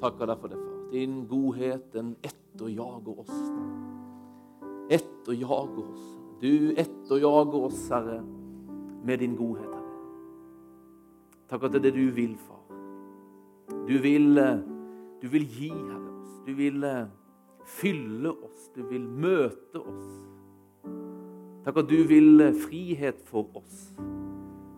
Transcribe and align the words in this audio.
Takker 0.00 0.30
deg 0.30 0.40
for 0.40 0.48
det, 0.48 0.56
far. 0.56 0.76
Din 0.92 1.26
godhet, 1.28 1.92
den 1.92 2.14
etterjager 2.24 3.20
oss. 3.20 3.36
Etterjager 4.90 5.84
oss. 5.84 6.06
Du 6.40 6.72
etterjager 6.72 7.66
oss, 7.68 7.82
Herre, 7.92 8.22
med 9.04 9.18
din 9.20 9.36
godhet, 9.36 9.68
Herre. 9.68 9.76
Takk 11.50 11.66
at 11.66 11.74
det 11.74 11.82
er 11.82 11.86
det 11.90 11.94
du 11.98 12.10
vil, 12.16 12.34
far. 12.40 12.64
Du 13.88 13.98
vil, 14.02 14.38
eh, 14.38 14.58
du 15.22 15.28
vil 15.28 15.46
gi, 15.46 15.68
Herre, 15.68 16.10
oss. 16.22 16.34
Du 16.46 16.52
vil 16.56 16.84
eh, 16.84 17.06
fylle 17.66 18.32
oss. 18.32 18.70
Du 18.74 18.82
vil 18.88 19.04
møte 19.04 19.84
oss. 19.84 20.10
Takk 21.64 21.84
at 21.84 21.90
du 21.90 21.98
vil 22.08 22.40
eh, 22.40 22.54
frihet 22.56 23.20
for 23.28 23.52
oss. 23.54 23.90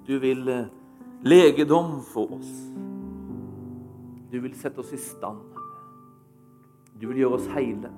Du 0.07 0.19
vil 0.19 0.49
legedom 1.23 2.01
for 2.03 2.41
oss. 2.41 2.92
Du 4.33 4.39
vil 4.41 4.55
sette 4.57 4.81
oss 4.81 4.93
i 4.97 4.99
stand. 5.01 5.43
Du 6.97 7.05
vil 7.11 7.19
gjøre 7.21 7.37
oss 7.37 7.49
hele. 7.53 7.91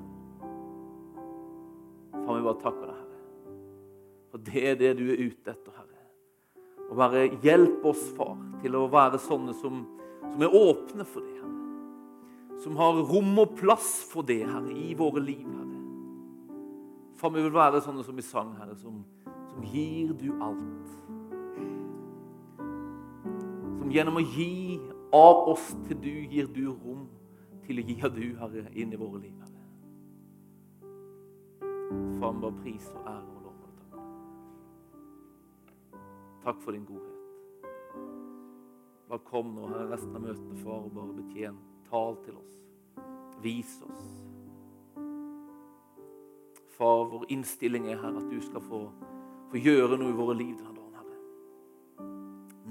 Far, 2.10 2.34
vi 2.34 2.42
bare 2.42 2.58
takker 2.58 2.88
deg, 2.88 2.96
Herre. 2.98 3.58
For 4.32 4.42
det 4.48 4.62
er 4.66 4.80
det 4.80 4.90
du 4.98 5.04
er 5.12 5.20
ute 5.20 5.52
etter, 5.52 5.76
Herre. 5.76 6.00
Og 6.88 6.96
bare 6.98 7.28
hjelp 7.44 7.86
oss, 7.86 8.02
far, 8.16 8.34
til 8.64 8.74
å 8.74 8.88
være 8.90 9.20
sånne 9.22 9.54
som, 9.60 9.84
som 10.24 10.42
er 10.42 10.56
åpne 10.58 11.06
for 11.06 11.22
det, 11.22 11.36
Herre. 11.38 12.58
Som 12.64 12.80
har 12.80 12.98
rom 13.12 13.30
og 13.38 13.54
plass 13.60 13.92
for 14.10 14.26
det, 14.26 14.40
Herre, 14.48 14.74
i 14.74 14.96
våre 14.98 15.22
liv, 15.22 15.46
Herre. 15.46 15.80
Far, 17.20 17.30
vi 17.36 17.44
vil 17.46 17.54
være 17.54 17.84
sånne 17.84 18.02
som 18.02 18.18
i 18.18 18.26
sang, 18.26 18.50
Herre, 18.58 18.74
som, 18.80 19.04
som 19.52 19.70
gir 19.70 20.10
du 20.18 20.32
alt. 20.42 20.98
Som 23.78 23.94
gjennom 23.94 24.18
å 24.18 24.26
gi 24.34 24.80
av 25.14 25.48
oss 25.52 25.70
til 25.86 26.00
du 26.02 26.14
gir 26.30 26.48
du 26.50 26.66
rom 26.72 27.06
til 27.64 27.80
å 27.80 27.86
gi 27.86 27.96
av 28.04 28.12
du, 28.16 28.26
Herre, 28.40 28.66
inn 28.74 28.92
i 28.92 28.98
våre 29.00 29.22
liv, 29.22 29.36
Herre. 29.40 29.52
Vi 31.60 32.18
bare 32.20 32.52
pris 32.58 32.88
og 32.90 33.06
ære 33.06 33.30
og 33.30 33.42
lov 33.44 33.54
takk. 36.44 36.60
For 36.64 36.72
din 36.72 36.84
godhet. 36.84 37.20
Bare 39.08 39.24
kom 39.28 39.54
nå 39.54 39.68
her 39.70 39.88
resten 39.92 40.16
av 40.16 40.24
møtet, 40.24 40.54
far, 40.64 40.84
og 40.84 40.92
bare 40.96 41.16
betjen. 41.20 41.56
Tal 41.90 42.18
til 42.24 42.38
oss. 42.40 42.56
Vis 43.44 43.76
oss. 43.84 44.08
Far, 46.74 47.04
vår 47.12 47.28
innstilling 47.30 47.86
er 47.92 48.00
her 48.02 48.16
at 48.18 48.30
du 48.32 48.40
skal 48.42 48.64
få, 48.64 48.80
få 49.52 49.62
gjøre 49.62 50.00
noe 50.00 50.10
i 50.10 50.18
våre 50.18 50.34
liv 50.40 50.56
denne 50.58 50.74
dagen, 50.74 50.98
Herre. 50.98 52.10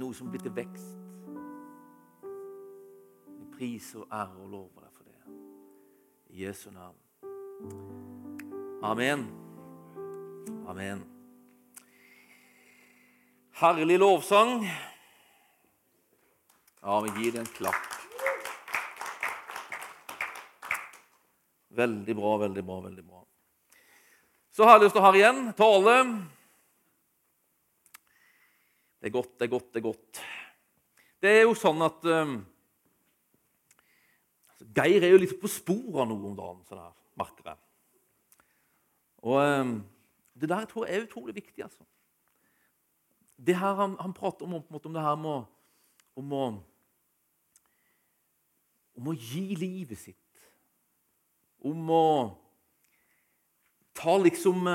Noe 0.01 0.17
som 0.17 0.33
blir 0.33 0.43
til 0.43 0.55
vekst. 0.57 1.02
Vi 3.63 3.69
priser 3.69 4.01
og 4.03 4.09
ære 4.11 4.41
og 4.43 4.47
lov 4.51 4.63
deg 4.75 4.89
for 4.91 5.05
det. 5.07 5.35
I 6.35 6.41
Jesu 6.43 6.65
navn. 6.75 6.97
Amen. 8.83 9.23
Amen. 10.67 11.05
Herlig 13.61 14.01
lovsang. 14.03 14.65
Ja, 16.81 16.99
vi 17.07 17.15
gir 17.15 17.37
det 17.37 17.45
en 17.45 17.51
klapp. 17.55 17.87
Veldig 21.69 22.19
bra, 22.19 22.37
veldig 22.43 22.67
bra, 22.67 22.83
veldig 22.91 23.07
bra. 23.07 23.25
Så 24.51 24.67
har 24.67 24.75
jeg 24.75 24.89
lyst 24.89 24.97
til 24.99 25.05
å 25.05 25.07
ha 25.07 25.17
igjen 25.21 25.45
tale. 25.55 25.99
Det 28.99 29.07
er 29.07 29.21
godt, 29.21 29.37
det 29.37 29.47
er 29.47 29.59
godt, 29.59 29.71
det 29.71 29.79
er 29.79 29.91
godt. 29.93 30.25
Det 31.23 31.37
er 31.37 31.45
jo 31.47 31.55
sånn 31.55 31.87
at 31.87 32.11
um, 32.11 32.41
Geir 34.75 35.03
er 35.03 35.13
jo 35.13 35.21
litt 35.21 35.35
på 35.41 35.49
sporet 35.51 36.03
av 36.03 36.09
noe 36.09 36.29
om 36.29 36.37
dagen, 36.37 36.61
sånn 36.67 36.81
her, 36.81 36.93
merker 37.19 37.49
jeg. 37.51 37.59
Og 39.23 39.39
um, 39.39 39.73
det 40.39 40.49
der 40.49 40.65
tror 40.69 40.85
jeg 40.87 40.97
er 40.97 41.07
utrolig 41.07 41.35
viktig. 41.35 41.63
altså. 41.63 41.83
Det 43.37 43.55
her 43.55 43.73
Han, 43.73 43.97
han 43.99 44.13
prater 44.13 44.45
om, 44.45 44.49
måte, 44.69 44.85
om, 44.85 44.93
det 44.93 45.01
her 45.01 45.15
med 45.15 45.43
om 46.15 46.33
å, 46.33 46.45
om 48.97 49.07
å 49.09 49.15
gi 49.17 49.55
livet 49.57 49.99
sitt. 49.99 50.45
Om 51.63 51.89
å 51.89 52.05
ta 53.97 54.17
liksom 54.19 54.67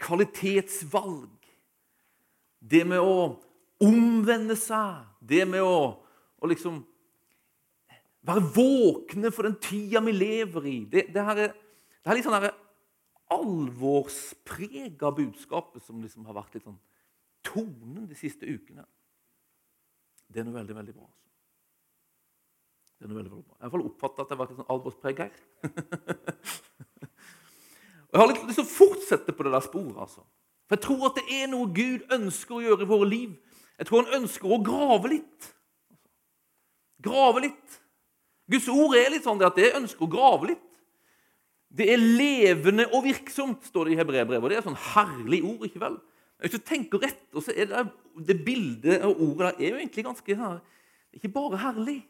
kvalitetsvalg. 0.00 1.50
Det 2.60 2.84
med 2.86 3.00
å 3.00 3.40
omvende 3.80 4.56
seg. 4.56 5.04
Det 5.20 5.44
med 5.48 5.64
å, 5.64 5.96
å 6.40 6.50
liksom 6.50 6.82
være 8.26 8.42
våkne 8.54 9.30
for 9.32 9.48
den 9.48 9.56
tida 9.62 10.02
vi 10.04 10.12
lever 10.12 10.66
i. 10.68 10.78
Det, 10.90 11.06
det, 11.14 11.24
her, 11.24 11.44
er, 11.46 11.54
det 12.00 12.10
er 12.10 12.18
litt 12.18 12.26
sånn 12.26 12.36
her 12.36 12.50
alvorsprega 13.30 15.12
budskapet 15.14 15.84
som 15.86 16.00
liksom 16.02 16.26
har 16.26 16.36
vært 16.40 16.56
litt 16.56 16.66
sånn 16.66 16.80
tonen 17.46 18.08
de 18.10 18.16
siste 18.18 18.48
ukene. 18.48 18.84
Det 20.30 20.42
er 20.42 20.46
noe 20.46 20.58
veldig, 20.58 20.76
veldig 20.76 20.94
bra. 20.96 21.06
Altså. 21.06 21.30
Det 22.98 23.06
er 23.06 23.12
noe 23.12 23.20
veldig, 23.20 23.32
veldig 23.32 23.46
bra. 23.46 23.56
Jeg 23.56 23.62
har 23.62 23.68
i 23.68 23.70
hvert 23.70 23.76
fall 23.78 23.90
oppfatta 23.90 24.22
at 24.22 24.28
det 24.28 24.34
har 24.34 24.42
vært 24.42 24.52
litt 24.52 24.60
sånn 24.60 24.74
alvorspreg 24.74 25.22
her. 25.24 25.32
Jeg 28.10 28.18
har 28.18 28.26
litt 28.26 28.42
lyst 28.42 28.58
til 28.58 28.66
å 28.66 28.72
fortsette 28.74 29.32
på 29.38 29.44
det 29.46 29.52
der 29.54 29.62
sporet. 29.62 29.98
altså. 30.02 30.24
For 30.66 30.74
Jeg 30.74 30.82
tror 30.82 31.04
at 31.06 31.18
det 31.20 31.36
er 31.36 31.46
noe 31.52 31.70
Gud 31.74 32.10
ønsker 32.10 32.56
å 32.56 32.64
gjøre 32.64 32.82
i 32.82 32.90
våre 32.90 33.06
liv. 33.06 33.36
Jeg 33.78 33.86
tror 33.86 34.02
han 34.02 34.16
ønsker 34.20 34.50
å 34.50 34.58
grave 34.66 35.12
litt. 35.12 35.50
Grave 37.06 37.44
litt. 37.46 37.76
Guds 38.50 38.68
ord 38.72 38.96
er 38.98 39.12
litt 39.14 39.26
sånn 39.26 39.40
at 39.46 39.58
det 39.58 39.72
ønsker 39.78 40.06
å 40.06 40.10
grave 40.10 40.52
litt. 40.52 40.66
Det 41.70 41.86
er 41.92 42.02
levende 42.02 42.88
og 42.90 43.04
virksomt, 43.06 43.62
står 43.68 43.86
det 43.86 43.94
i 43.94 43.98
Hebreerbrevet. 44.00 44.50
Det 44.50 44.58
er 44.58 44.66
sånn 44.66 44.80
herlig 44.90 45.44
ord. 45.46 45.68
ikke 45.68 45.82
vel? 45.84 46.00
Hvis 46.40 46.56
du 46.56 46.64
tenker 46.66 47.04
etter, 47.06 47.42
så 47.44 47.54
er 47.54 47.68
det, 47.70 47.84
det 48.26 48.38
bildet 48.42 49.04
og 49.06 49.20
ordet 49.28 49.52
der 49.52 49.60
er 49.60 49.74
jo 49.74 49.80
egentlig 49.82 50.06
ganske 50.06 50.36
her, 50.40 50.58
ikke 51.14 51.30
bare 51.34 51.60
herlig. 51.60 52.00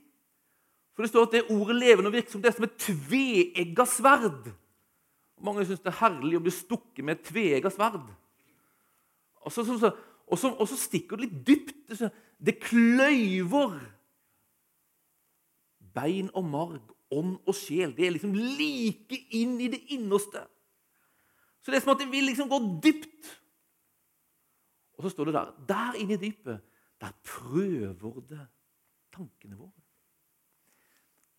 For 0.95 1.05
det 1.05 1.11
står 1.11 1.27
at 1.27 1.35
det 1.35 1.43
ordet 1.53 1.77
levende 1.77 2.11
og 2.11 2.17
virksomt 2.17 2.45
det 2.45 2.51
er 2.51 2.57
som 2.57 2.67
et 2.67 2.81
tveegga 2.81 3.87
sverd. 3.89 4.51
Mange 5.45 5.65
syns 5.65 5.83
det 5.83 5.93
er 5.93 6.01
herlig 6.03 6.39
å 6.39 6.43
bli 6.45 6.53
stukket 6.55 7.05
med 7.05 7.19
et 7.19 7.29
tveegga 7.29 7.73
sverd. 7.73 8.09
Og 9.41 9.55
så, 9.55 9.65
så, 9.65 9.79
så, 9.81 9.93
og, 10.29 10.43
og 10.51 10.67
så, 10.69 10.77
stikker 10.79 11.17
det 11.17 11.29
litt 11.29 11.39
dypt. 11.49 12.03
Det 12.41 12.59
kløyver 12.63 13.79
bein 15.95 16.31
og 16.35 16.45
marg 16.45 16.95
ånd 17.11 17.37
og 17.47 17.57
sjel. 17.57 17.93
Det 17.97 18.07
er 18.07 18.15
liksom 18.15 18.35
like 18.35 19.19
inn 19.37 19.59
i 19.61 19.69
det 19.73 19.81
innerste. 19.97 20.45
Så 21.61 21.73
det 21.73 21.81
er 21.81 21.85
som 21.85 21.95
at 21.95 22.03
det 22.03 22.11
vil 22.13 22.29
liksom 22.31 22.49
gå 22.51 22.61
dypt. 22.85 23.35
Og 24.97 25.05
så 25.05 25.13
står 25.13 25.31
det 25.31 25.35
der 25.35 25.53
Der 25.69 26.01
inne 26.01 26.15
i 26.15 26.17
dypet, 26.17 26.61
der 27.01 27.13
prøver 27.25 28.21
det 28.29 28.47
tankene 29.13 29.57
våre. 29.57 29.73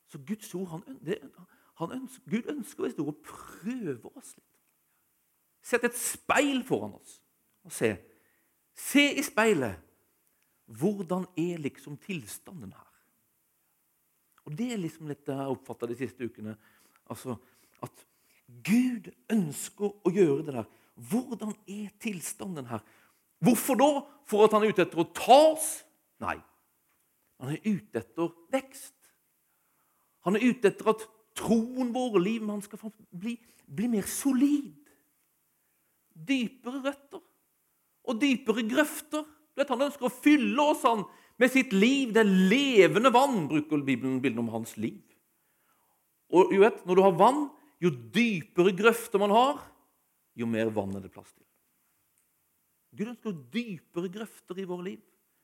Så 0.08 0.20
Guds 0.28 0.56
ord 0.56 0.68
han, 0.68 1.00
det, 1.06 1.20
han 1.78 1.92
ønsker, 1.92 2.30
Gud 2.30 2.50
ønsker 2.52 2.84
visst 2.84 3.00
å 3.00 3.14
prøve 3.24 4.12
oss 4.16 4.34
litt. 4.36 4.48
Sett 5.64 5.86
et 5.86 5.98
speil 5.98 6.64
foran 6.68 6.98
oss 6.98 7.20
og 7.64 7.72
se. 7.72 7.94
Se 8.76 9.04
i 9.14 9.24
speilet. 9.24 9.78
Hvordan 10.66 11.26
er 11.38 11.62
liksom 11.62 11.98
tilstanden 12.02 12.74
her? 12.74 12.91
Og 14.52 14.58
Det 14.60 14.68
er 14.74 14.82
liksom 14.82 15.08
litt 15.08 15.24
det 15.24 15.32
jeg 15.32 15.40
har 15.40 15.54
oppfatta 15.54 15.88
de 15.88 15.96
siste 15.96 16.28
ukene. 16.28 16.58
Altså, 17.08 17.38
At 17.82 18.04
Gud 18.68 19.08
ønsker 19.32 19.88
å 20.04 20.12
gjøre 20.12 20.44
det 20.46 20.56
der. 20.58 20.68
Hvordan 21.10 21.56
er 21.72 21.88
tilstanden 22.04 22.68
her? 22.68 22.84
Hvorfor 23.42 23.80
da? 23.80 23.88
For 24.28 24.46
at 24.46 24.54
han 24.54 24.66
er 24.66 24.74
ute 24.76 24.84
etter 24.84 25.02
å 25.02 25.08
ta 25.16 25.38
oss? 25.54 25.70
Nei. 26.22 26.36
Han 27.42 27.56
er 27.56 27.64
ute 27.64 28.04
etter 28.04 28.30
vekst. 28.54 28.94
Han 30.28 30.38
er 30.38 30.46
ute 30.52 30.70
etter 30.70 30.92
at 30.92 31.08
troen 31.40 31.90
vår 31.96 32.20
og 32.20 32.22
livet 32.22 32.52
hans 32.52 32.68
skal 32.70 32.92
bli, 33.10 33.38
bli 33.66 33.88
mer 33.96 34.06
solid. 34.06 34.76
Dypere 36.14 36.84
røtter 36.84 37.24
og 38.04 38.20
dypere 38.22 38.68
grøfter. 38.68 39.26
Han 39.62 39.88
ønsker 39.88 40.08
å 40.08 40.14
fylle 40.14 40.68
oss 40.74 40.84
han, 40.86 41.04
med 41.42 41.52
sitt 41.54 41.74
liv. 41.74 42.12
Det 42.14 42.22
er 42.22 42.36
levende 42.52 43.12
vann, 43.14 43.48
bruker 43.50 43.82
Bibelen 43.86 44.22
bildet 44.22 44.44
om 44.44 44.52
hans 44.54 44.76
liv. 44.78 45.02
Og 46.32 46.54
jo 46.54 46.62
vet, 46.64 46.86
Når 46.86 46.96
du 46.96 47.02
har 47.02 47.18
vann, 47.18 47.50
jo 47.82 47.90
dypere 47.90 48.74
grøfter 48.78 49.20
man 49.20 49.34
har, 49.34 49.62
jo 50.38 50.46
mer 50.46 50.70
vann 50.70 50.96
er 50.96 51.02
det 51.04 51.12
plass 51.12 51.34
til. 51.34 51.46
Gud 52.96 53.08
ønsker 53.08 53.38
dypere 53.52 54.12
grøfter 54.12 54.60
i 54.60 54.68
våre 54.68 54.86
liv. 54.92 55.00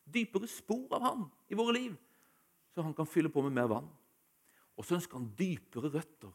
Dypere 0.07 0.47
spor 0.47 0.87
av 0.95 1.01
Han 1.03 1.23
i 1.51 1.55
våre 1.55 1.73
liv, 1.75 1.95
så 2.71 2.83
han 2.83 2.93
kan 2.95 3.07
fylle 3.07 3.31
på 3.31 3.41
med 3.43 3.55
mer 3.55 3.67
vann. 3.67 3.87
Og 4.77 4.85
så 4.85 4.95
ønsker 4.95 5.17
han 5.17 5.31
dypere 5.35 5.91
røtter. 5.91 6.31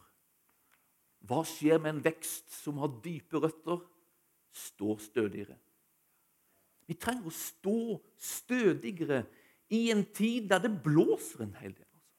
Hva 1.23 1.45
skjer 1.47 1.79
med 1.79 1.95
en 1.95 2.05
vekst 2.05 2.51
som 2.51 2.81
har 2.83 2.91
dype 3.05 3.41
røtter? 3.41 3.81
Står 4.53 4.99
stødigere. 5.01 5.55
Vi 6.91 6.97
trenger 7.01 7.31
å 7.31 7.33
stå 7.33 7.79
stødigere 8.21 9.23
i 9.73 9.87
en 9.93 10.05
tid 10.15 10.51
der 10.51 10.61
det 10.63 10.75
blåser 10.85 11.47
en 11.47 11.57
hel 11.61 11.73
del. 11.73 11.87
Altså. 11.87 12.13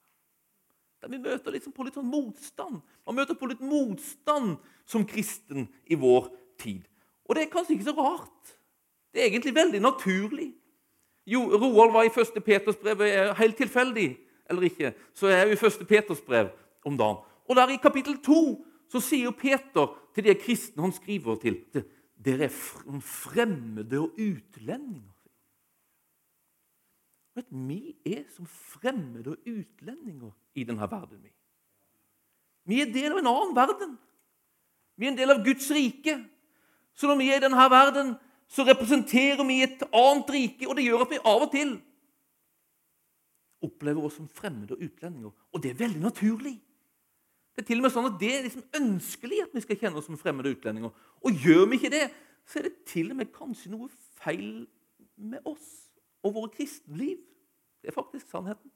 Der 1.04 1.14
vi 1.14 1.22
møter 1.22 1.54
liksom 1.54 1.76
på 1.76 1.86
litt 1.86 2.00
sånn 2.00 2.10
motstand. 2.10 2.82
Man 3.06 3.20
møter 3.20 3.38
på 3.38 3.50
litt 3.52 3.62
motstand 3.64 4.58
som 4.90 5.06
kristen 5.08 5.68
i 5.86 6.00
vår 6.00 6.32
tid. 6.62 6.84
Og 7.28 7.38
det 7.38 7.46
er 7.46 7.54
kanskje 7.54 7.78
ikke 7.78 7.92
så 7.92 7.96
rart. 7.98 8.54
Det 9.14 9.22
er 9.22 9.30
egentlig 9.30 9.56
veldig 9.56 9.82
naturlig. 9.84 10.50
Jo, 11.30 11.46
Roald 11.56 11.94
var 11.94 12.08
i 12.08 12.12
første 12.12 12.42
Peters 12.44 12.80
brev 12.82 13.00
helt 13.38 13.58
tilfeldig 13.58 14.10
eller 14.50 14.68
ikke, 14.68 14.92
så 15.16 15.30
er 15.30 15.38
jeg 15.38 15.54
i 15.56 15.60
første 15.62 15.86
Peters 15.88 16.22
brev 16.22 16.50
om 16.84 16.98
dagen. 17.00 17.22
Og 17.48 17.56
der 17.56 17.72
i 17.72 17.80
kapittel 17.82 18.18
2 18.24 18.40
så 18.92 19.00
sier 19.02 19.32
Peter 19.32 19.94
til 20.16 20.28
de 20.28 20.36
kristne 20.36 20.84
han 20.84 20.94
skriver 20.96 21.40
til 21.42 21.62
dere 22.24 22.48
er 22.48 23.02
fremmede 23.04 24.00
og 24.00 24.20
utlendinger. 24.20 25.13
Vet, 27.34 27.48
vi 27.50 27.96
er 28.06 28.26
som 28.36 28.46
fremmede 28.46 29.34
og 29.34 29.48
utlendinger 29.50 30.34
i 30.56 30.66
denne 30.68 30.90
verden. 30.90 31.24
Vi 32.70 32.82
er 32.82 32.92
del 32.94 33.16
av 33.16 33.22
en 33.22 33.32
annen 33.32 33.56
verden. 33.58 33.96
Vi 34.96 35.08
er 35.08 35.14
en 35.14 35.18
del 35.18 35.34
av 35.34 35.42
Guds 35.46 35.72
rike. 35.74 36.20
Så 36.94 37.10
når 37.10 37.18
vi 37.20 37.32
er 37.34 37.42
i 37.42 37.44
denne 37.44 37.70
verden, 37.74 38.14
så 38.48 38.66
representerer 38.68 39.42
vi 39.48 39.64
et 39.66 39.82
annet 39.90 40.30
rike, 40.30 40.68
og 40.70 40.78
det 40.78 40.86
gjør 40.86 41.08
at 41.08 41.16
vi 41.16 41.24
av 41.26 41.48
og 41.48 41.52
til 41.56 41.74
opplever 43.64 44.04
oss 44.04 44.18
som 44.20 44.28
fremmede 44.28 44.76
og 44.76 44.84
utlendinger. 44.84 45.32
Og 45.54 45.64
det 45.64 45.72
er 45.72 45.80
veldig 45.80 46.02
naturlig. 46.04 46.58
Det 47.54 47.64
er 47.64 47.68
til 47.68 47.80
og 47.80 47.86
med 47.86 47.94
sånn 47.94 48.10
at 48.10 48.20
det 48.20 48.32
er 48.34 48.46
liksom 48.48 48.66
ønskelig 48.80 49.40
at 49.46 49.56
vi 49.56 49.64
skal 49.64 49.80
kjenne 49.80 50.02
oss 50.02 50.10
som 50.10 50.20
fremmede 50.20 50.52
utlendinger. 50.56 50.92
Og 51.24 51.46
gjør 51.46 51.68
vi 51.70 51.80
ikke 51.80 51.94
det, 51.94 52.08
så 52.50 52.60
er 52.60 52.68
det 52.68 52.74
til 52.90 53.14
og 53.14 53.20
med 53.22 53.32
kanskje 53.36 53.72
noe 53.72 53.90
feil 54.20 54.66
med 55.16 55.46
oss 55.48 55.83
og 56.24 56.34
våre 56.34 56.50
kristenliv. 56.50 57.18
Det 57.82 57.88
er 57.88 57.94
faktisk 57.96 58.30
sannheten. 58.30 58.72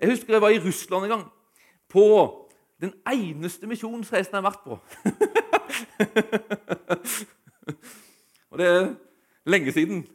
Jeg 0.00 0.10
husker 0.10 0.34
jeg 0.34 0.42
var 0.42 0.48
i 0.48 0.58
Russland 0.58 1.04
en 1.04 1.10
gang. 1.10 1.26
På 1.88 2.04
den 2.80 2.92
eneste 3.12 3.66
misjonsreisen 3.66 4.34
jeg 4.34 4.42
har 4.42 4.50
vært 4.50 4.64
på. 4.64 4.78
og 8.50 8.58
det 8.58 8.66
er 8.66 8.94
lenge 9.44 9.72
siden. 9.72 10.06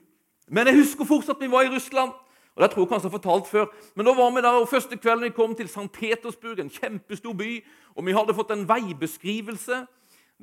Men 0.48 0.68
jeg 0.68 0.76
husker 0.76 1.06
fortsatt 1.06 1.42
vi 1.42 1.52
var 1.52 1.62
i 1.62 1.74
Russland. 1.76 2.12
Og 2.56 2.64
det 2.64 2.72
tror 2.72 2.82
jeg 2.82 2.90
kanskje 2.90 3.08
jeg 3.08 3.12
har 3.12 3.20
fortalt 3.20 3.48
før. 3.48 3.66
Men 3.96 4.06
da 4.06 4.14
var 4.16 4.30
vi 4.32 4.42
der, 4.42 4.60
og 4.62 4.70
Første 4.70 4.98
kvelden 4.98 5.24
vi 5.24 5.30
kom 5.36 5.56
til 5.56 5.68
St. 5.68 5.92
Petersburg, 5.94 6.60
en 6.60 6.70
kjempestor 6.70 7.34
by, 7.34 7.66
og 7.96 8.06
vi 8.06 8.12
hadde 8.16 8.34
fått 8.34 8.52
en 8.52 8.68
veibeskrivelse 8.68 9.86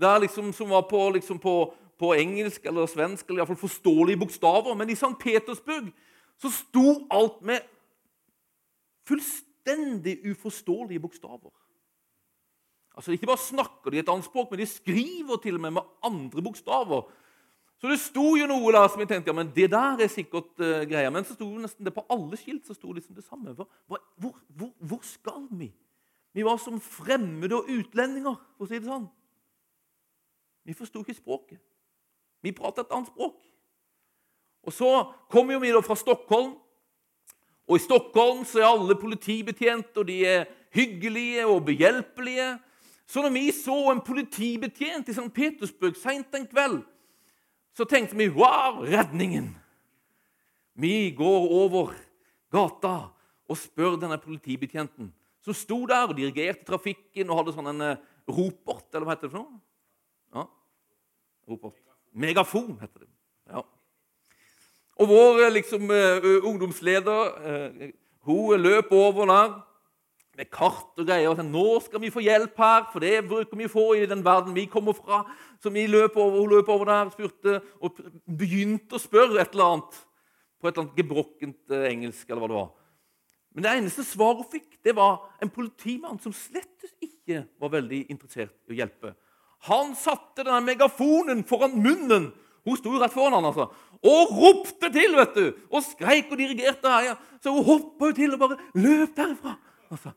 der 0.01 0.19
liksom, 0.19 0.53
som 0.53 0.71
var 0.71 0.87
på, 0.91 1.11
liksom 1.11 1.39
på, 1.39 1.75
på, 2.03 2.13
engelsk 2.19 2.67
eller 2.67 2.91
svensk, 2.91 3.29
eller 3.29 3.43
iallfall 3.43 3.61
forståelige 3.63 4.21
bokstaver. 4.25 4.75
Men 4.79 4.91
i 4.91 4.99
St. 4.99 5.15
Petersburg 5.23 5.93
så 6.43 6.51
sto 6.51 6.87
alt 7.15 7.41
med 7.47 7.63
fullstendig 9.09 10.19
uforståelige 10.31 11.03
bokstaver. 11.03 11.53
Altså 12.97 13.13
Ikke 13.13 13.27
bare 13.27 13.41
snakker 13.41 13.91
de 13.91 14.03
et 14.03 14.09
annet 14.09 14.27
språk, 14.27 14.51
men 14.51 14.61
de 14.61 14.69
skriver 14.69 15.39
til 15.43 15.57
og 15.57 15.61
med 15.61 15.79
med 15.79 15.93
andre 16.05 16.43
bokstaver. 16.43 17.07
Så 17.81 17.91
det 17.91 17.99
sto 17.99 18.37
jo 18.39 18.47
noe 18.47 18.71
der 18.71 18.85
som 18.87 19.01
jeg 19.03 19.09
tenkte 19.11 19.33
ja, 19.33 19.35
men 19.35 19.49
det 19.57 19.71
der 19.73 20.03
er 20.05 20.11
sikkert 20.11 20.53
uh, 20.63 20.85
greia. 20.87 21.11
Men 21.11 21.25
så 21.27 21.35
sto 21.35 21.49
nesten 21.59 21.87
det 21.87 21.95
på 21.97 22.05
alle 22.15 22.39
skilt 22.39 22.69
så 22.69 22.77
sto 22.77 22.93
liksom 22.95 23.17
det 23.17 23.25
samme. 23.25 23.57
Hvor, 23.59 23.67
hvor, 23.89 24.37
hvor, 24.47 24.71
hvor, 24.79 25.01
skal 25.03 25.49
vi? 25.51 25.73
Vi 26.33 26.45
var 26.47 26.61
som 26.63 26.79
fremmede 26.81 27.59
og 27.59 27.67
utlendinger, 27.73 28.37
for 28.57 28.69
å 28.69 28.71
si 28.71 28.79
det 28.79 28.87
sånn. 28.87 29.09
Vi 30.63 30.77
forsto 30.79 31.03
ikke 31.03 31.17
språket. 31.17 31.59
Vi 32.43 32.55
pratet 32.57 32.87
et 32.87 32.95
annet 32.95 33.11
språk. 33.13 33.39
Og 34.63 34.73
Så 34.73 34.91
kom 35.31 35.51
jo 35.51 35.59
vi 35.63 35.73
da 35.75 35.81
fra 35.83 35.97
Stockholm. 35.99 36.55
Og 37.69 37.79
I 37.79 37.83
Stockholm 37.83 38.45
så 38.45 38.61
er 38.61 38.69
alle 38.69 38.99
politibetjente, 38.99 40.03
og 40.03 40.07
de 40.07 40.25
er 40.27 40.47
hyggelige 40.75 41.47
og 41.47 41.65
behjelpelige. 41.67 42.59
Så 43.07 43.23
når 43.23 43.31
vi 43.31 43.51
så 43.55 43.79
en 43.93 44.01
politibetjent 44.01 45.09
i 45.09 45.15
St. 45.15 45.31
Petersburg 45.35 45.97
seint 45.97 46.35
en 46.35 46.47
kveld 46.47 46.83
så 47.77 47.87
tenkte 47.89 48.17
vi 48.17 48.29
wow, 48.29 48.83
redningen! 48.85 49.53
Vi 50.73 51.11
går 51.17 51.53
over 51.53 51.93
gata 52.53 53.13
og 53.49 53.59
spør 53.61 53.99
denne 54.01 54.19
politibetjenten, 54.21 55.11
som 55.45 55.57
sto 55.57 55.83
der 55.89 56.09
og 56.09 56.17
dirigerte 56.17 56.67
trafikken 56.69 57.31
og 57.31 57.41
hadde 57.41 57.55
sånn 57.57 57.71
en 57.73 57.85
uh, 57.93 58.03
ropert, 58.29 58.89
eller 58.93 59.09
hva 59.09 59.17
heter 59.17 59.29
det 59.29 59.35
for 59.35 59.43
noe? 59.43 59.61
Ja, 60.37 60.47
ropert. 61.49 61.92
Megafon, 62.13 62.77
heter 62.81 63.05
det. 63.05 63.11
Ja. 63.51 63.65
Og 65.01 65.09
vår 65.09 65.45
eh, 65.47 65.53
liksom, 65.53 65.91
uh, 65.91 66.49
ungdomsleder 66.49 67.37
uh, 67.43 67.93
hun 68.29 68.61
løp 68.61 68.93
over 68.93 69.27
der 69.27 69.55
med 70.37 70.49
kart 70.51 70.99
og 70.99 71.07
greier. 71.07 71.29
og 71.29 71.37
sa, 71.37 71.43
'Nå 71.43 71.81
skal 71.81 72.01
vi 72.01 72.11
få 72.11 72.21
hjelp 72.21 72.57
her, 72.57 72.89
for 72.93 72.99
det 73.01 73.29
bruker 73.29 73.57
vi 73.57 73.69
få 73.69 73.93
i 73.95 74.07
den 74.07 74.25
verden 74.25 74.55
vi 74.55 74.65
kommer 74.65 74.93
fra.' 74.93 75.27
Så 75.61 75.71
vi 75.71 75.87
løp 75.87 76.17
over, 76.17 76.41
hun 76.41 76.51
løp 76.51 76.69
over 76.69 76.85
der 76.85 77.11
spurte, 77.11 77.61
og 77.81 77.99
begynte 78.27 78.97
å 78.97 78.99
spørre 78.99 79.41
et 79.41 79.53
eller 79.53 79.65
annet 79.65 80.07
på 80.61 80.69
et 80.69 80.75
eller 80.75 80.87
annet 80.87 80.97
gebrokkent 80.97 81.71
eh, 81.71 81.91
engelsk. 81.91 82.31
eller 82.31 82.41
hva 82.41 82.49
det 82.49 82.61
var. 82.61 82.71
Men 83.55 83.65
det 83.65 83.73
eneste 83.77 84.05
svaret 84.05 84.37
hun 84.37 84.51
fikk, 84.51 84.79
det 84.85 84.97
var 84.97 85.29
en 85.43 85.51
politimann 85.51 86.19
som 86.19 86.33
slett 86.33 86.87
ikke 87.03 87.45
var 87.61 87.71
veldig 87.71 88.07
interessert 88.11 88.55
i 88.67 88.75
å 88.75 88.79
hjelpe. 88.81 89.15
Han 89.69 89.95
satte 89.99 90.43
denne 90.43 90.61
megafonen 90.67 91.45
foran 91.47 91.77
munnen 91.79 92.33
hun 92.65 92.79
sto 92.79 92.93
rett 92.95 93.11
foran 93.11 93.35
han, 93.35 93.47
altså, 93.49 93.69
og 94.07 94.35
ropte 94.39 94.91
til 94.95 95.17
vet 95.19 95.35
du, 95.35 95.47
og 95.71 95.83
skreik 95.83 96.31
og 96.31 96.39
dirigerte. 96.39 96.91
Her, 96.91 97.17
Så 97.43 97.51
hun 97.51 97.65
hoppa 97.67 98.13
til 98.15 98.35
og 98.35 98.39
bare 98.39 98.59
løp 98.75 99.17
derfra. 99.17 99.57
Altså. 99.91 100.13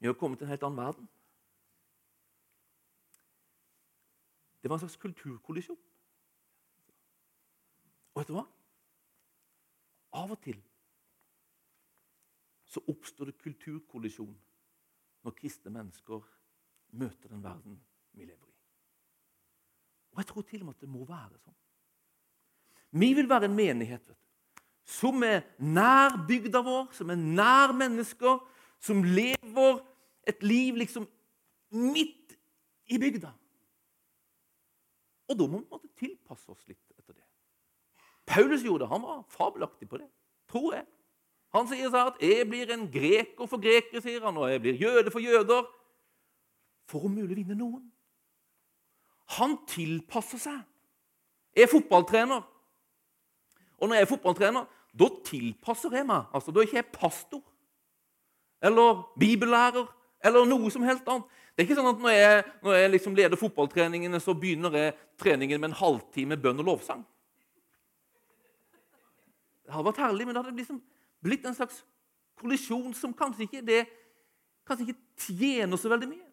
Vi 0.00 0.06
har 0.06 0.12
kommet 0.14 0.38
til 0.38 0.44
en 0.44 0.50
helt 0.50 0.62
annen 0.62 0.78
verden. 0.78 1.08
Det 4.62 4.70
var 4.70 4.76
en 4.76 4.80
slags 4.80 4.96
kulturkollisjon. 4.96 5.78
Og 8.14 8.20
vet 8.20 8.28
du 8.28 8.36
hva? 8.36 8.44
Av 10.12 10.30
og 10.30 10.40
til 10.44 10.60
så 12.70 12.80
oppstår 12.86 13.30
det 13.30 13.40
kulturkollisjon 13.42 14.36
når 15.24 15.34
kristne 15.38 15.72
mennesker 15.74 16.20
møter 16.92 17.28
den 17.28 17.42
verden 17.44 17.80
vi 18.12 18.24
lever 18.24 18.46
i. 18.48 18.56
Og 20.12 20.22
jeg 20.22 20.26
tror 20.26 20.46
til 20.48 20.62
og 20.62 20.70
med 20.70 20.74
at 20.74 20.84
det 20.84 20.90
må 20.90 21.04
være 21.08 21.38
sånn. 21.38 21.56
Vi 23.00 23.12
vil 23.14 23.28
være 23.30 23.46
en 23.46 23.54
menighet 23.54 24.02
vet 24.08 24.16
du, 24.16 24.64
som 24.90 25.22
er 25.22 25.44
nær 25.62 26.16
bygda 26.26 26.62
vår, 26.66 26.88
som 26.96 27.12
er 27.12 27.20
nær 27.20 27.74
mennesker, 27.76 28.40
som 28.82 29.04
lever 29.06 29.82
et 30.28 30.42
liv 30.42 30.80
liksom 30.80 31.06
midt 31.70 32.34
i 32.90 32.98
bygda. 32.98 33.30
Og 35.30 35.38
da 35.38 35.46
må 35.46 35.60
vi 35.60 35.70
måtte 35.70 35.92
tilpasse 36.00 36.50
oss 36.50 36.64
litt 36.66 36.82
etter 36.98 37.14
det. 37.14 37.26
Paulus 38.26 38.64
gjorde 38.66 38.84
det. 38.84 38.90
Han 38.90 39.04
var 39.04 39.20
fabelaktig 39.30 39.86
på 39.90 40.00
det, 40.00 40.08
tror 40.50 40.74
jeg. 40.74 40.86
Han 41.54 41.66
sier 41.66 41.94
at 41.94 42.18
'jeg 42.20 42.48
blir 42.48 42.70
en 42.70 42.86
greker 42.90 43.46
for 43.46 43.58
grekere', 43.58 44.02
sier 44.02 44.24
han, 44.24 44.36
'og 44.36 44.50
jeg 44.50 44.60
blir 44.60 44.74
jøde 44.74 45.10
for 45.10 45.20
jøder'. 45.20 45.66
For 46.90 47.06
om 47.06 47.14
mulig 47.14 47.38
vinne 47.38 47.54
noen. 47.58 47.84
Han 49.38 49.60
tilpasser 49.70 50.42
seg. 50.42 50.58
Jeg 51.54 51.68
er 51.68 51.70
fotballtrener. 51.70 52.42
Og 53.78 53.88
når 53.88 54.00
jeg 54.00 54.06
er 54.06 54.10
fotballtrener, 54.10 54.66
da 54.98 55.08
tilpasser 55.26 55.94
jeg 55.94 56.06
meg. 56.06 56.26
Altså, 56.34 56.50
Da 56.50 56.60
er 56.60 56.68
ikke 56.68 56.80
jeg 56.82 56.92
pastor 56.92 57.42
eller 58.62 59.06
bibellærer 59.18 59.86
eller 60.24 60.44
noe 60.44 60.70
som 60.70 60.82
helst 60.84 61.06
annet. 61.08 61.28
Det 61.54 61.62
er 61.62 61.68
ikke 61.68 61.78
sånn 61.78 61.94
at 61.94 62.02
Når 62.02 62.12
jeg, 62.12 62.44
når 62.62 62.74
jeg 62.74 62.90
liksom 62.90 63.14
leder 63.16 63.40
fotballtreningene, 63.40 64.20
så 64.20 64.34
begynner 64.34 64.76
jeg 64.76 64.96
treningen 65.18 65.60
med 65.60 65.70
en 65.70 65.78
halvtime 65.80 66.36
bønn 66.36 66.60
og 66.60 66.68
lovsang. 66.68 67.04
Det 69.64 69.72
hadde 69.72 69.86
vært 69.86 70.02
herlig, 70.02 70.26
men 70.26 70.34
det 70.34 70.42
hadde 70.42 70.56
liksom 70.56 70.82
blitt 71.22 71.46
en 71.46 71.54
slags 71.54 71.84
kollisjon 72.40 72.94
som 72.96 73.14
kanskje 73.14 73.46
ikke, 73.46 73.62
det, 73.62 73.84
kanskje 74.66 74.88
ikke 74.90 75.26
tjener 75.38 75.80
så 75.80 75.92
veldig 75.92 76.08
mye. 76.10 76.29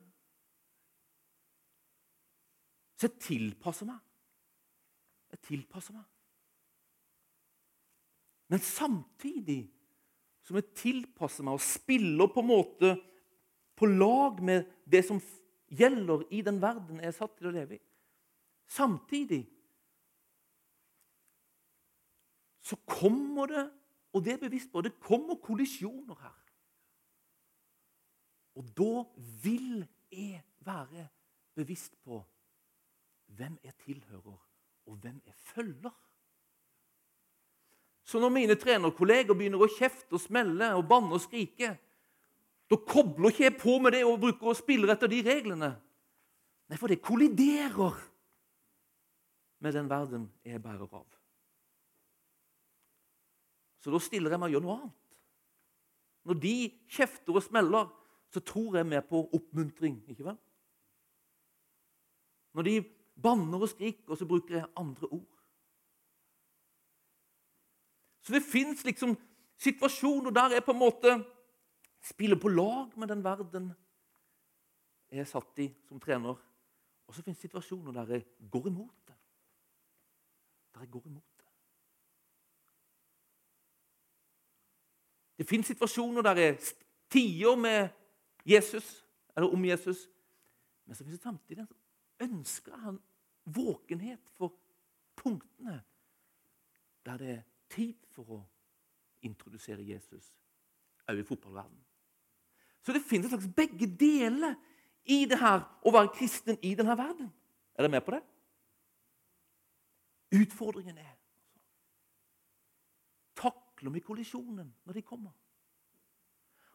Så 2.98 3.08
jeg 3.08 3.20
tilpasser 3.22 3.88
meg. 3.90 4.00
Jeg 5.32 5.42
tilpasser 5.46 5.94
meg. 5.94 6.06
Men 8.48 8.64
samtidig 8.64 9.62
som 10.48 10.56
jeg 10.56 10.72
tilpasser 10.80 11.44
meg 11.44 11.58
og 11.58 11.64
spiller 11.64 12.30
på 12.32 12.42
en 12.42 12.50
måte 12.50 12.94
på 13.78 13.90
lag 13.92 14.40
med 14.42 14.70
det 14.90 15.04
som 15.06 15.20
gjelder 15.68 16.24
i 16.32 16.40
den 16.46 16.62
verden 16.64 17.02
jeg 17.04 17.12
er 17.12 17.18
satt 17.18 17.36
til 17.38 17.50
å 17.50 17.54
leve 17.54 17.76
i. 17.76 17.82
Samtidig 18.72 19.44
så 22.64 22.80
kommer 22.88 23.52
det, 23.52 23.66
og 24.16 24.24
det 24.24 24.34
er 24.34 24.42
bevisst 24.42 24.72
på, 24.72 24.82
det 24.84 24.98
kommer 25.04 25.40
kollisjoner 25.44 26.18
her. 26.20 26.40
Og 28.58 28.72
da 28.76 29.04
vil 29.44 29.86
jeg 30.12 30.42
være 30.66 31.06
bevisst 31.56 31.94
på 32.04 32.24
hvem 33.38 33.58
jeg 33.64 33.76
tilhører, 33.86 34.38
og 34.88 34.96
hvem 35.02 35.22
jeg 35.26 35.36
følger. 35.54 35.94
Så 38.08 38.20
når 38.24 38.32
mine 38.32 38.56
trenerkolleger 38.56 39.36
begynner 39.36 39.62
å 39.62 39.72
kjefte 39.72 40.16
og 40.16 40.24
smelle 40.24 40.72
og 40.78 40.86
banne 40.88 41.12
og 41.18 41.24
skrike, 41.24 41.74
da 42.68 42.78
kobler 42.88 43.32
ikke 43.32 43.46
jeg 43.46 43.58
på 43.60 43.78
med 43.84 43.96
det 43.96 44.04
og 44.08 44.20
bruker 44.22 44.52
å 44.52 44.56
spille 44.58 44.90
etter 44.92 45.12
de 45.12 45.22
reglene. 45.24 45.74
Nei, 46.68 46.80
for 46.80 46.92
det 46.92 47.04
kolliderer 47.04 48.00
med 49.64 49.76
den 49.76 49.90
verden 49.92 50.28
jeg 50.46 50.62
bærer 50.64 50.88
av. 50.88 51.06
Så 53.84 53.94
da 53.94 54.02
stiller 54.04 54.34
jeg 54.34 54.42
meg 54.42 54.52
og 54.52 54.58
gjør 54.58 54.66
noe 54.66 54.78
annet. 54.82 54.96
Når 56.28 56.40
de 56.44 56.56
kjefter 56.92 57.40
og 57.40 57.46
smeller, 57.46 57.88
så 58.36 58.44
tror 58.44 58.76
jeg 58.76 58.88
mer 58.88 59.06
på 59.08 59.22
oppmuntring. 59.32 60.02
ikke 60.12 60.26
vel? 60.28 60.40
Når 62.58 62.68
de 62.68 62.76
banner 63.24 63.62
og 63.62 63.70
skriker, 63.70 64.12
og 64.12 64.18
så 64.18 64.26
bruker 64.26 64.56
jeg 64.56 64.70
andre 64.78 65.08
ord. 65.08 65.34
Så 68.22 68.34
det 68.34 68.44
fins 68.44 68.84
liksom 68.84 69.16
situasjoner 69.58 70.32
der 70.36 70.58
jeg 70.58 70.66
på 70.66 70.76
en 70.76 70.80
måte 70.80 71.14
spiller 72.04 72.40
på 72.40 72.52
lag 72.52 72.98
med 73.00 73.08
den 73.08 73.24
verden 73.24 73.72
jeg 75.08 75.24
er 75.24 75.30
satt 75.30 75.60
i 75.64 75.70
som 75.88 76.00
trener. 76.04 76.36
Og 77.08 77.16
så 77.16 77.24
fins 77.24 77.40
situasjoner 77.40 77.96
der 77.96 78.14
jeg 78.18 78.26
går 78.52 78.68
imot 78.68 79.08
det. 79.08 79.16
Der 80.74 80.84
jeg 80.84 80.92
går 80.92 81.06
imot 81.06 81.24
det. 81.38 81.46
Det 85.38 85.48
fins 85.48 85.68
situasjoner 85.68 86.22
der 86.22 86.42
jeg 86.42 86.60
tier 87.10 87.56
med 87.56 87.90
Jesus, 88.46 89.06
eller 89.36 89.54
om 89.54 89.66
Jesus. 89.66 90.10
Men 90.86 90.96
så 90.96 91.04
fins 91.04 91.16
det 91.16 91.24
samtidig 91.24 91.68
ønsker 92.24 92.76
han 92.84 93.00
våkenhet 93.44 94.30
for 94.38 94.54
punktene 95.18 95.82
der 97.08 97.18
det 97.18 97.30
er 97.32 97.44
tid 97.72 97.96
for 98.12 98.38
å 98.38 98.40
introdusere 99.24 99.86
Jesus 99.86 100.34
òg 101.08 101.22
i 101.22 101.28
fotballverdenen. 101.28 101.84
Så 102.84 102.94
det 102.96 103.04
finnes 103.04 103.32
slags 103.32 103.48
begge 103.56 103.88
deler 104.00 104.56
i 105.08 105.26
det 105.28 105.40
her 105.40 105.64
å 105.84 105.92
være 105.92 106.12
kristen 106.16 106.60
i 106.64 106.74
denne 106.76 106.96
verden. 107.00 107.30
Er 107.76 107.86
dere 107.86 107.94
med 107.96 108.04
på 108.04 108.16
det? 108.16 108.24
Utfordringen 110.36 110.98
er 111.00 111.14
Takler 113.38 113.94
vi 113.94 114.02
kollisjonen 114.02 114.72
når 114.84 114.98
de 114.98 115.04
kommer? 115.06 115.32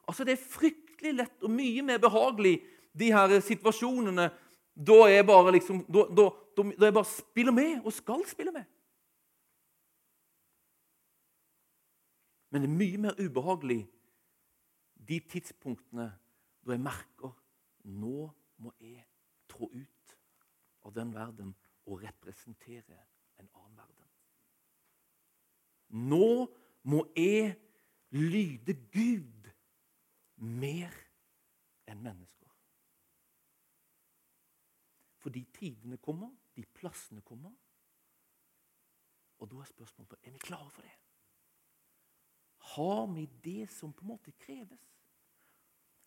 Altså 0.07 0.25
Det 0.25 0.37
er 0.37 0.45
fryktelig 0.47 1.13
lett 1.17 1.43
og 1.43 1.51
mye 1.51 1.83
mer 1.83 1.99
behagelig, 1.99 2.61
de 2.93 3.09
her 3.13 3.33
situasjonene 3.41 4.29
da 4.75 5.05
jeg 5.11 5.26
bare 5.26 5.52
liksom, 5.52 5.85
da, 5.85 6.07
da, 6.09 6.29
da 6.57 6.87
jeg 6.87 6.95
bare 6.95 7.09
spiller 7.09 7.52
med, 7.52 7.81
og 7.85 7.93
skal 7.93 8.25
spille 8.29 8.52
med. 8.52 8.64
Men 12.52 12.62
det 12.62 12.69
er 12.69 12.76
mye 12.76 12.99
mer 13.00 13.21
ubehagelig 13.21 13.81
de 15.09 15.19
tidspunktene 15.33 16.11
da 16.62 16.75
jeg 16.75 16.85
merker 16.85 17.33
nå 17.88 18.29
må 18.62 18.73
jeg 18.81 19.02
trå 19.50 19.67
ut 19.73 20.17
av 20.87 20.95
den 20.95 21.14
verden 21.14 21.55
og 21.88 22.02
representere 22.05 22.99
en 23.41 23.49
annen 23.49 23.79
verden. 23.79 24.11
Nå 26.12 26.29
må 26.88 27.05
jeg 27.17 27.57
lyde 28.12 28.76
Gud 28.93 29.50
mer 30.37 30.93
enn 31.88 32.02
mennesker. 32.05 32.42
Fordi 35.23 35.45
tidene 35.55 35.97
kommer, 36.02 36.31
de 36.57 36.64
plassene 36.75 37.23
kommer. 37.23 37.52
Og 39.38 39.50
da 39.50 39.61
er 39.62 39.71
spørsmålet 39.71 40.19
er 40.23 40.35
vi 40.35 40.43
klare 40.43 40.71
for 40.71 40.83
det. 40.83 40.97
Har 42.75 43.07
vi 43.14 43.26
det 43.45 43.71
som 43.71 43.93
på 43.93 44.05
en 44.05 44.12
måte 44.14 44.35
kreves? 44.38 44.83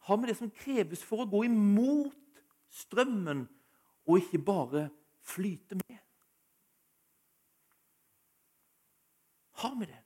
Har 0.08 0.18
vi 0.18 0.28
det 0.28 0.38
som 0.38 0.52
kreves 0.52 1.04
for 1.04 1.24
å 1.24 1.30
gå 1.30 1.46
imot 1.48 2.42
strømmen 2.72 3.46
og 4.06 4.20
ikke 4.20 4.44
bare 4.46 4.88
flyte 5.26 5.80
med? 5.80 6.00
Har 9.64 9.76
vi 9.80 9.88
det? 9.90 10.02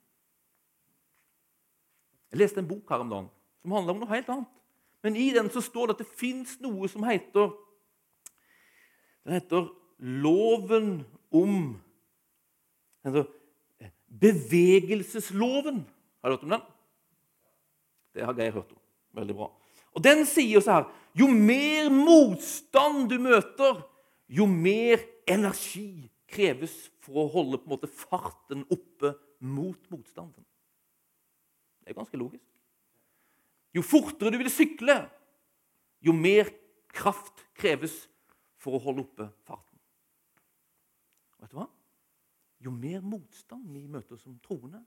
Jeg 2.30 2.38
leste 2.38 2.62
en 2.62 2.70
bok 2.70 2.90
her 2.90 3.02
om 3.02 3.10
dagen 3.10 3.30
som 3.60 3.74
handler 3.74 3.94
om 3.94 4.02
noe 4.04 4.14
helt 4.14 4.30
annet. 4.32 4.54
Men 5.02 5.16
i 5.16 5.30
den 5.34 5.50
så 5.52 5.62
står 5.64 5.90
det 5.90 5.96
at 5.96 6.02
det 6.04 6.18
fins 6.20 6.56
noe 6.62 6.88
som 6.88 7.04
heter 7.04 7.52
Den 9.24 9.36
heter 9.36 9.68
loven 9.98 11.04
om 11.30 11.78
heter 13.04 13.28
Bevegelsesloven. 14.20 15.84
Har 16.20 16.30
du 16.30 16.34
hørt 16.34 16.44
om 16.44 16.54
den? 16.56 16.64
Det 18.14 18.24
har 18.26 18.34
Geir 18.34 18.52
hørt 18.52 18.72
om. 18.72 18.80
Veldig 19.20 19.36
bra. 19.38 19.50
Og 19.94 20.02
Den 20.02 20.24
sier 20.28 20.62
så 20.62 20.80
her 20.80 20.90
Jo 21.18 21.26
mer 21.26 21.90
motstand 21.90 23.08
du 23.10 23.16
møter, 23.18 23.80
jo 24.30 24.46
mer 24.46 25.02
energi 25.26 26.10
kreves 26.30 26.74
for 27.02 27.24
å 27.24 27.30
holde 27.32 27.58
på 27.58 27.66
en 27.66 27.74
måte 27.74 27.90
farten 27.90 28.62
oppe 28.70 29.16
mot 29.42 29.90
motstanden. 29.90 30.44
Det 31.82 31.90
er 31.90 31.98
ganske 31.98 32.20
logisk. 32.20 32.44
Jo 33.74 33.82
fortere 33.86 34.30
du 34.30 34.38
vil 34.38 34.52
sykle, 34.52 35.00
jo 36.02 36.14
mer 36.14 36.50
kraft 36.94 37.42
kreves 37.58 38.04
for 38.60 38.76
å 38.76 38.82
holde 38.84 39.04
oppe 39.06 39.26
farten. 39.46 39.80
Og 41.36 41.44
vet 41.44 41.52
du 41.52 41.58
hva? 41.60 41.68
Jo 42.60 42.72
mer 42.76 43.04
motstand 43.04 43.70
vi 43.72 43.86
møter 43.88 44.20
som 44.20 44.36
troende, 44.44 44.82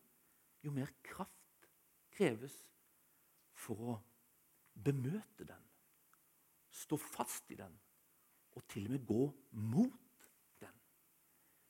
jo 0.61 0.71
mer 0.71 0.91
kraft 1.03 1.69
kreves 2.13 2.53
for 3.57 3.93
å 3.93 3.95
bemøte 4.73 5.45
den, 5.47 5.63
stå 6.73 6.97
fast 6.97 7.49
i 7.53 7.57
den 7.57 7.73
og 8.53 8.65
til 8.69 8.85
og 8.85 8.93
med 8.93 9.05
gå 9.09 9.23
mot 9.73 10.27
den. 10.61 10.73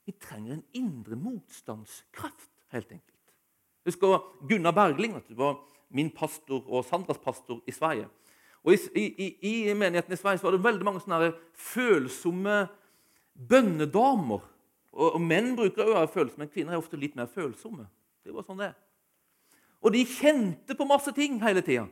Vi 0.04 0.16
trenger 0.20 0.58
en 0.58 0.66
indre 0.76 1.16
motstandskraft, 1.20 2.52
helt 2.76 2.92
enkelt. 2.92 3.34
Husker 3.88 4.20
Gunnar 4.48 4.76
Bergling 4.76 5.16
det 5.28 5.38
var 5.40 5.62
min 5.94 6.12
pastor 6.12 6.64
og 6.68 6.86
Sandras 6.88 7.20
pastor 7.24 7.62
i 7.68 7.76
Sverige. 7.76 8.10
Og 8.64 8.74
I, 8.74 9.04
i, 9.20 9.28
i 9.50 9.74
menigheten 9.76 10.16
i 10.16 10.20
Sverige 10.20 10.44
var 10.44 10.56
det 10.56 10.64
veldig 10.64 10.88
mange 10.88 11.04
sånne 11.04 11.34
følsomme 11.74 12.62
bønnedamer. 13.34 14.46
Og, 14.94 15.08
og 15.10 15.22
Menn 15.22 15.52
bruker 15.58 15.84
å 15.84 15.98
være 15.98 16.14
følsomme, 16.14 16.46
men 16.46 16.54
kvinner 16.54 16.76
er 16.76 16.82
ofte 16.82 17.00
litt 17.00 17.18
mer 17.20 17.28
følsomme. 17.32 17.90
Det 18.24 18.32
var 18.32 18.46
sånn 18.48 18.62
det 18.62 18.72
Og 19.84 19.92
de 19.92 20.06
kjente 20.08 20.78
på 20.80 20.88
masse 20.88 21.12
ting 21.16 21.42
hele 21.44 21.64
tida. 21.66 21.90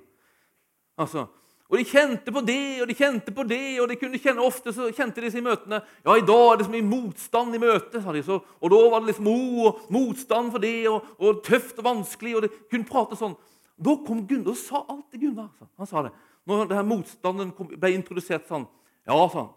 Altså, 1.02 1.26
og 1.72 1.80
de 1.80 1.86
kjente 1.88 2.34
på 2.36 2.42
det 2.44 2.82
og 2.84 2.90
de 2.90 2.96
kjente 3.00 3.32
på 3.32 3.46
det, 3.48 3.80
og 3.80 3.88
de 3.88 3.96
kunne 3.96 4.20
kjenne 4.20 4.44
ofte 4.44 4.74
så 4.76 4.90
kjente 4.92 5.24
de 5.24 5.30
seg 5.32 5.40
i 5.40 5.46
møtene 5.46 5.80
Ja, 6.04 6.18
i 6.20 6.26
dag 6.28 6.42
er 6.50 6.60
det 6.60 6.66
så 6.68 6.74
mye 6.74 6.88
motstand 6.88 7.56
i 7.56 7.62
møtet, 7.64 8.02
sa 8.04 8.16
de. 8.16 8.24
Så, 8.28 8.42
og 8.44 8.74
da 8.74 8.82
var 8.92 9.00
det 9.00 9.14
liksom 9.14 9.30
oh, 9.32 9.62
og 9.70 9.94
motstand 9.96 10.52
for 10.52 10.64
det, 10.64 10.76
og, 10.92 11.14
og, 11.16 11.40
tøft 11.46 11.80
og 11.80 11.88
vanskelig. 11.88 12.36
og 12.36 12.44
de 12.44 12.52
kunne 12.68 12.90
prate 12.90 13.20
sånn. 13.20 13.38
Da 13.82 13.96
kom 14.04 14.26
Gunnar 14.28 14.52
og 14.52 14.60
sa 14.60 14.84
alt 14.84 15.08
til 15.14 15.24
Gunnar. 15.30 15.48
Han 15.80 15.90
sa 15.90 16.04
det. 16.06 16.12
Når 16.52 16.70
denne 16.70 16.84
motstanden 16.88 17.52
ble 17.56 17.94
introdusert 17.96 18.48
sånn 18.50 18.68
Ja, 19.08 19.16
sa 19.16 19.46
han. 19.46 19.52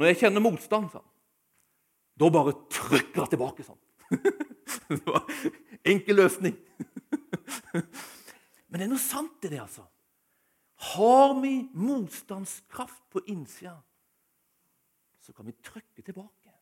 Når 0.00 0.10
jeg 0.10 0.20
kjenner 0.22 0.42
motstand, 0.42 0.88
sa 0.90 1.02
han, 1.02 1.08
da 2.20 2.28
bare 2.32 2.54
trykker 2.72 3.22
jeg 3.22 3.32
tilbake 3.34 3.64
sånn. 3.64 3.78
det 4.90 5.00
var 5.04 5.26
enkel 5.88 6.18
løsning. 6.20 6.56
Men 8.70 8.78
det 8.78 8.86
er 8.86 8.92
noe 8.92 9.02
sant 9.02 9.44
i 9.44 9.50
det, 9.52 9.60
altså. 9.60 9.84
Har 10.94 11.34
vi 11.42 11.54
motstandskraft 11.76 13.02
på 13.12 13.22
innsida, 13.28 13.76
så 15.20 15.34
kan 15.36 15.48
vi 15.48 15.56
trykke 15.60 16.02
tilbake. 16.02 16.54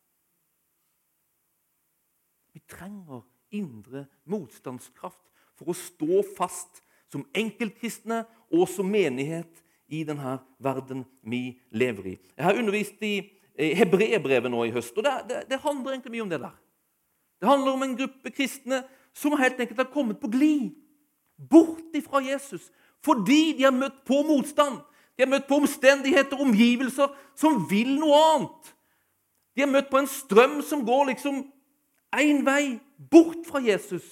Vi 2.51 2.61
trenger 2.67 3.23
indre 3.55 4.05
motstandskraft 4.29 5.23
for 5.55 5.71
å 5.71 5.77
stå 5.77 6.21
fast 6.35 6.83
som 7.09 7.25
enkeltkristne 7.37 8.23
og 8.53 8.67
som 8.69 8.89
menighet 8.89 9.63
i 9.89 10.03
denne 10.07 10.37
verden 10.61 11.03
vi 11.21 11.59
lever 11.71 12.13
i. 12.13 12.15
Jeg 12.37 12.45
har 12.45 12.57
undervist 12.57 13.01
i 13.03 13.15
Hebreerbrevet 13.57 14.51
nå 14.51 14.63
i 14.67 14.73
høst, 14.73 14.97
og 14.97 15.03
det, 15.03 15.15
det, 15.29 15.39
det 15.49 15.61
handler 15.63 15.95
egentlig 15.95 16.13
mye 16.15 16.25
om 16.25 16.31
det 16.31 16.41
der. 16.41 16.55
Det 17.39 17.49
handler 17.49 17.71
om 17.71 17.83
en 17.83 17.97
gruppe 17.97 18.31
kristne 18.31 18.83
som 19.15 19.35
helt 19.39 19.59
enkelt 19.59 19.79
har 19.79 19.91
kommet 19.93 20.19
på 20.19 20.31
glid 20.31 20.69
bort 21.49 21.95
ifra 21.95 22.21
Jesus 22.23 22.69
fordi 23.05 23.53
de 23.55 23.63
har 23.63 23.71
møtt 23.71 24.01
på 24.03 24.17
motstand. 24.27 24.81
De 25.15 25.23
har 25.23 25.29
møtt 25.31 25.45
på 25.47 25.55
omstendigheter 25.61 26.35
og 26.35 26.49
omgivelser 26.49 27.13
som 27.39 27.61
vil 27.69 27.93
noe 27.95 28.17
annet. 28.33 28.73
De 29.55 29.63
har 29.63 29.71
møtt 29.71 29.87
på 29.91 30.01
en 30.01 30.09
strøm 30.11 30.57
som 30.67 30.83
går 30.83 31.13
liksom 31.13 31.45
én 32.19 32.41
vei, 32.43 32.79
bort 33.11 33.47
fra 33.47 33.61
Jesus. 33.63 34.03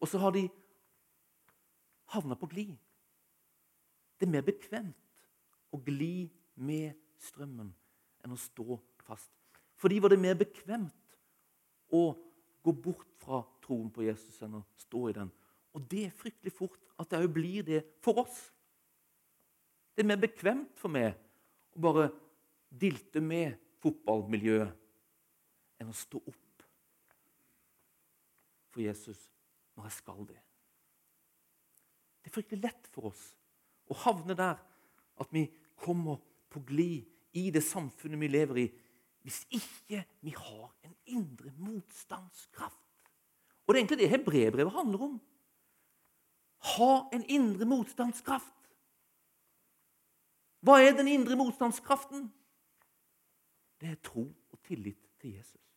Og 0.00 0.08
så 0.08 0.20
har 0.22 0.32
de 0.32 0.46
havna 2.14 2.40
på 2.40 2.48
glid. 2.48 2.72
Det 4.20 4.28
er 4.28 4.36
mer 4.36 4.44
bekvemt 4.44 5.22
å 5.72 5.78
gli 5.80 6.28
med 6.60 6.92
strømmen 7.24 7.70
enn 8.20 8.34
å 8.34 8.36
stå 8.36 8.76
fast. 9.06 9.32
For 9.80 9.88
de 9.88 9.96
var 10.04 10.12
det 10.12 10.20
mer 10.20 10.36
bekvemt 10.36 11.14
å 11.96 12.12
gå 12.60 12.74
bort 12.84 13.08
fra 13.22 13.40
troen 13.64 13.88
på 13.88 14.04
Jesus 14.04 14.36
enn 14.44 14.58
å 14.58 14.66
stå 14.76 15.06
i 15.08 15.16
den. 15.16 15.32
Og 15.72 15.88
det 15.88 16.02
er 16.10 16.18
fryktelig 16.20 16.52
fort 16.52 16.76
at 17.00 17.08
det 17.08 17.22
òg 17.24 17.32
blir 17.32 17.64
det 17.64 17.80
for 18.04 18.20
oss. 18.26 18.52
Det 19.96 20.04
er 20.04 20.12
mer 20.12 20.20
bekvemt 20.20 20.76
for 20.76 20.92
meg 20.92 21.16
å 21.72 21.80
bare 21.88 22.12
dilte 22.68 23.24
med 23.24 23.56
fotballmiljøet 23.80 25.80
enn 25.80 25.88
å 25.88 25.96
stå 25.96 26.20
opp 26.20 26.68
for 28.70 28.84
Jesus 28.84 29.30
når 29.74 29.88
jeg 29.88 29.96
skal 29.96 30.20
det. 30.28 30.40
Det 32.20 32.28
er 32.28 32.36
fryktelig 32.36 32.68
lett 32.68 32.84
for 32.92 33.08
oss 33.14 33.39
å 33.90 33.98
havne 34.04 34.36
der 34.38 34.60
at 35.20 35.32
vi 35.34 35.46
kommer 35.80 36.20
på 36.50 36.62
glid 36.66 37.06
i 37.36 37.50
det 37.54 37.62
samfunnet 37.64 38.20
vi 38.20 38.30
lever 38.30 38.62
i, 38.64 38.68
hvis 39.22 39.42
ikke 39.54 40.02
vi 40.24 40.32
har 40.34 40.70
en 40.86 40.94
indre 41.12 41.52
motstandskraft. 41.58 42.78
Og 43.66 43.74
det 43.74 43.78
er 43.78 43.82
egentlig 43.82 44.00
det 44.00 44.10
hebreerbrevet 44.10 44.72
handler 44.74 45.04
om. 45.06 45.20
Ha 46.76 46.94
en 47.14 47.24
indre 47.28 47.68
motstandskraft. 47.68 48.56
Hva 50.60 50.80
er 50.82 50.96
den 50.96 51.08
indre 51.08 51.36
motstandskraften? 51.40 52.26
Det 53.80 53.88
er 53.88 54.00
tro 54.04 54.26
og 54.26 54.58
tillit 54.66 55.06
til 55.20 55.36
Jesus. 55.38 55.68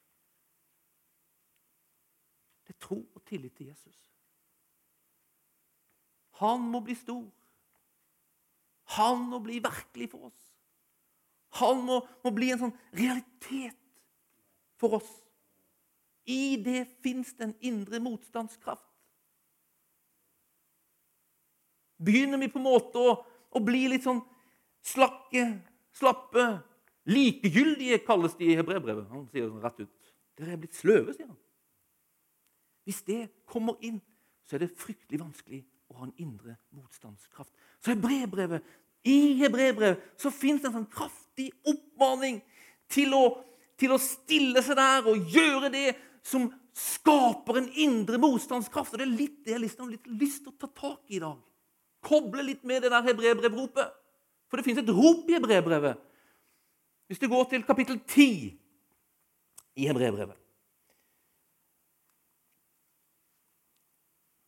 Det 2.63 2.75
er 2.75 2.79
tro 2.79 2.99
og 3.15 3.23
tillit 3.27 3.55
til 3.55 3.69
Jesus. 3.71 4.09
Han 6.41 6.65
må 6.71 6.81
bli 6.83 6.95
stor. 6.95 7.29
Han 8.97 9.27
må 9.31 9.39
bli 9.43 9.59
virkelig 9.63 10.09
for 10.11 10.29
oss. 10.29 10.39
Han 11.59 11.83
må, 11.85 11.99
må 12.25 12.31
bli 12.33 12.49
en 12.53 12.61
sånn 12.65 12.75
realitet 12.97 13.77
for 14.81 14.97
oss. 14.99 15.11
I 16.25 16.55
det 16.63 16.85
fins 17.03 17.33
den 17.37 17.53
indre 17.61 17.99
motstandskraft. 18.01 18.87
Begynner 22.03 22.39
vi 22.41 22.49
på 22.51 22.59
en 22.59 22.67
måte 22.67 22.99
å, 22.99 23.15
å 23.53 23.59
bli 23.63 23.85
litt 23.91 24.05
sånn 24.05 24.21
slakke, 24.83 25.43
slappe, 25.95 26.47
likegyldige, 27.07 28.01
kalles 28.07 28.35
de 28.39 28.49
i 28.49 28.57
hebreerbrevet. 28.59 29.11
Han 29.11 29.27
sier 29.31 29.51
det 29.51 29.63
rett 29.63 29.83
ut. 29.85 30.13
Dere 30.39 30.55
er 30.55 30.61
blitt 30.63 30.79
sløve, 30.79 31.13
sier 31.15 31.29
han. 31.29 31.39
Hvis 32.83 33.03
det 33.07 33.21
kommer 33.47 33.77
inn, 33.85 34.01
så 34.43 34.57
er 34.57 34.65
det 34.65 34.75
fryktelig 34.75 35.21
vanskelig 35.21 35.61
å 35.91 35.99
ha 35.99 36.07
en 36.07 36.17
indre 36.19 36.57
motstandskraft. 36.75 37.53
Så 37.79 37.93
hebreerbrevet, 37.93 38.65
i 39.03 39.35
hebreerbrevet 39.41 40.03
så 40.19 40.31
fins 40.31 40.61
det 40.63 40.69
en 40.69 40.77
sånn 40.79 40.91
kraftig 40.91 41.49
oppmaning 41.67 42.39
til 42.91 43.13
å, 43.17 43.23
til 43.79 43.95
å 43.95 44.01
stille 44.01 44.63
seg 44.63 44.79
der 44.79 45.09
og 45.11 45.33
gjøre 45.33 45.71
det 45.73 45.89
som 46.23 46.47
skaper 46.73 47.59
en 47.59 47.69
indre 47.83 48.19
motstandskraft. 48.21 48.95
Og 48.95 49.01
Det 49.01 49.07
er 49.07 49.17
litt 49.17 49.41
det 49.45 49.55
jeg 49.55 49.63
liksom 49.65 49.87
har 49.87 49.95
litt 49.97 50.07
lyst 50.21 50.45
til 50.45 50.53
å 50.53 50.61
ta 50.63 50.69
tak 50.71 51.11
i 51.11 51.17
i 51.17 51.23
dag. 51.23 51.37
Koble 52.03 52.45
litt 52.47 52.63
med 52.67 52.83
det 52.83 52.91
der 52.93 53.05
hebreerbrevropet. 53.05 53.91
For 54.49 54.59
det 54.59 54.67
fins 54.67 54.79
et 54.81 54.91
rop 54.93 55.29
i 55.29 55.35
hebreerbrevet. 55.35 55.99
Hvis 57.09 57.19
du 57.19 57.27
går 57.29 57.45
til 57.51 57.65
kapittel 57.67 57.99
10 57.99 58.53
i 59.75 59.87
hebreerbrevet 59.89 60.39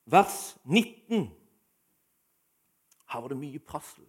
Vers 0.05 0.55
19. 0.63 1.31
Her 3.09 3.21
var 3.21 3.31
det 3.33 3.37
mye 3.39 3.59
prassel. 3.59 4.05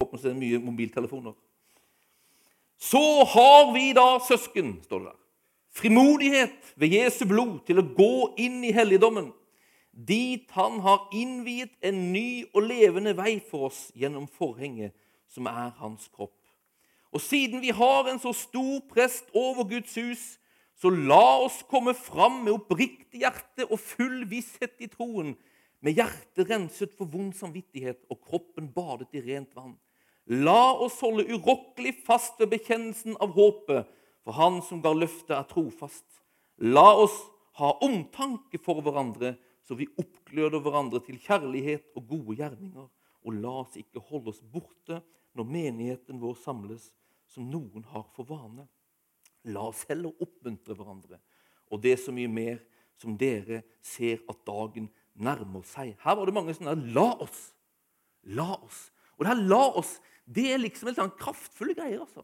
Håper 0.00 0.20
det 0.22 0.30
er 0.32 0.38
mye 0.38 0.60
mobiltelefoner. 0.62 1.34
Så 2.80 3.02
har 3.34 3.72
vi 3.74 3.90
da, 3.96 4.14
søsken, 4.24 4.78
står 4.84 5.02
det 5.02 5.10
der, 5.10 5.18
frimodighet 5.76 6.72
ved 6.80 6.96
Jesu 6.96 7.26
blod 7.28 7.60
til 7.68 7.82
å 7.82 7.86
gå 7.96 8.14
inn 8.40 8.62
i 8.64 8.72
helligdommen, 8.74 9.30
dit 9.92 10.48
han 10.56 10.78
har 10.84 11.08
innviet 11.12 11.72
en 11.84 11.98
ny 12.14 12.46
og 12.54 12.64
levende 12.70 13.12
vei 13.18 13.36
for 13.50 13.68
oss 13.68 13.88
gjennom 13.98 14.28
forhenget, 14.38 14.94
som 15.28 15.48
er 15.50 15.74
hans 15.82 16.08
kropp. 16.14 16.36
Og 17.12 17.20
siden 17.22 17.60
vi 17.62 17.74
har 17.74 18.08
en 18.08 18.20
så 18.22 18.32
stor 18.36 18.80
prest 18.90 19.28
over 19.36 19.66
Guds 19.68 19.94
hus, 19.98 20.24
så 20.80 20.88
la 20.88 21.42
oss 21.44 21.60
komme 21.68 21.92
fram 21.94 22.40
med 22.46 22.54
oppriktig 22.54 23.20
hjerte 23.20 23.66
og 23.66 23.80
full 23.82 24.22
visshet 24.30 24.78
i 24.80 24.88
troen, 24.88 25.34
med 25.80 25.96
hjertet 25.96 26.48
renset 26.50 26.92
for 26.96 27.08
vond 27.08 27.32
samvittighet 27.36 28.02
og 28.12 28.20
kroppen 28.26 28.68
badet 28.74 29.08
i 29.16 29.22
rent 29.24 29.54
vann. 29.56 29.76
La 30.30 30.76
oss 30.78 31.00
holde 31.02 31.26
urokkelig 31.32 31.94
fast 32.06 32.38
ved 32.40 32.52
bekjennelsen 32.52 33.16
av 33.18 33.32
håpet, 33.34 33.88
for 34.20 34.36
Han 34.36 34.60
som 34.62 34.82
ga 34.84 34.92
løftet, 34.92 35.32
er 35.34 35.48
trofast. 35.48 36.04
La 36.60 36.92
oss 36.92 37.16
ha 37.58 37.72
omtanke 37.82 38.60
for 38.62 38.82
hverandre, 38.84 39.34
så 39.64 39.74
vi 39.78 39.88
oppgløder 39.98 40.60
hverandre 40.60 41.00
til 41.06 41.18
kjærlighet 41.22 41.96
og 41.96 42.06
gode 42.10 42.36
gjerninger. 42.40 42.86
Og 43.24 43.40
la 43.40 43.54
oss 43.62 43.78
ikke 43.80 44.02
holde 44.10 44.34
oss 44.34 44.42
borte 44.44 45.00
når 45.36 45.48
menigheten 45.48 46.20
vår 46.20 46.36
samles, 46.44 46.90
som 47.30 47.48
noen 47.48 47.84
har 47.92 48.06
for 48.14 48.28
vane. 48.28 48.66
La 49.48 49.64
oss 49.70 49.86
heller 49.88 50.12
oppmuntre 50.20 50.76
hverandre, 50.76 51.20
og 51.70 51.80
det 51.80 51.94
er 51.94 52.02
så 52.02 52.12
mye 52.12 52.28
mer 52.28 52.58
som 53.00 53.16
dere 53.16 53.62
ser 53.80 54.20
at 54.28 54.42
dagen 54.44 54.90
nærmer 55.14 55.62
seg. 55.66 55.96
Her 56.02 56.16
var 56.16 56.24
det 56.24 56.34
mange 56.34 56.54
sånne 56.54 56.76
'la 56.94 57.16
oss'. 57.22 57.52
La 58.22 58.54
oss. 58.54 58.90
Og 59.18 59.24
det 59.24 59.34
her 59.34 59.42
'la 59.42 59.64
oss' 59.78 60.00
det 60.34 60.52
er 60.52 60.62
liksom 60.62 60.90
en 60.90 60.98
sånn 60.98 61.16
kraftfulle 61.18 61.74
greier. 61.74 62.04
altså. 62.04 62.22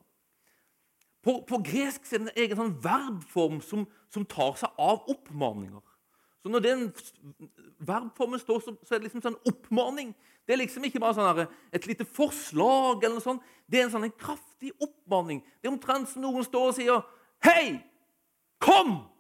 På, 1.27 1.41
på 1.49 1.59
gresk 1.67 2.07
er 2.13 2.23
det 2.23 2.29
en 2.29 2.45
egen 2.45 2.61
sånn 2.61 2.77
verbform 2.83 3.59
som, 3.65 3.83
som, 4.13 4.27
tar 4.31 4.55
seg 4.61 4.71
av 4.79 5.09
oppmaninger. 5.11 5.83
Så 6.43 6.53
Når 6.53 6.63
den 6.63 6.85
verbformen 7.83 8.39
står, 8.39 8.63
så, 8.63 8.77
så 8.87 8.95
er 8.95 9.01
det 9.01 9.09
liksom 9.09 9.25
sånn 9.25 9.41
oppmaning. 9.51 10.15
Det 10.47 10.55
er 10.55 10.63
liksom 10.63 10.87
ikke 10.87 11.03
bare 11.03 11.17
sånn 11.19 11.43
et 11.75 11.89
lite 11.91 12.07
forslag. 12.07 13.03
eller 13.03 13.19
noe 13.19 13.25
sånt. 13.25 13.43
Det 13.67 13.81
er 13.81 13.89
en 13.89 13.95
sånn 13.97 14.07
en 14.07 14.15
kraftig 14.15 14.71
oppmaning. 14.79 15.43
Det 15.59 15.67
er 15.67 15.75
omtrent 15.75 16.13
som 16.13 16.23
noen 16.23 16.47
står 16.47 16.71
og 16.71 16.79
sier 16.79 17.03
'Hei! 17.43 17.83
Kom! 18.63 19.11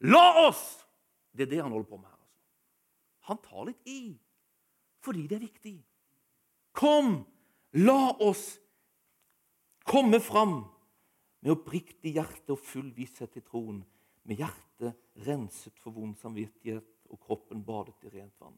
La 0.00 0.48
oss!' 0.48 0.86
Det 1.36 1.44
er 1.44 1.50
det 1.50 1.62
han 1.62 1.72
holder 1.72 1.90
på 1.90 2.00
med 2.00 2.08
her. 2.08 2.15
Han 3.28 3.40
tar 3.42 3.68
litt 3.70 3.90
i 3.90 4.00
fordi 5.06 5.26
det 5.30 5.36
er 5.36 5.44
viktig. 5.44 5.76
Kom! 6.74 7.20
La 7.76 8.16
oss 8.24 8.56
komme 9.86 10.18
fram 10.24 10.56
med 11.44 11.52
oppriktig 11.52 12.16
hjerte 12.16 12.56
og 12.56 12.62
full 12.64 12.88
visshet 12.96 13.36
i 13.38 13.42
troen, 13.44 13.82
med 14.26 14.40
hjertet 14.40 14.96
renset 15.28 15.76
for 15.78 15.94
vond 15.94 16.16
samvittighet 16.18 16.88
og 17.12 17.20
kroppen 17.22 17.62
badet 17.66 17.94
i 18.08 18.10
rent 18.16 18.34
vann. 18.42 18.56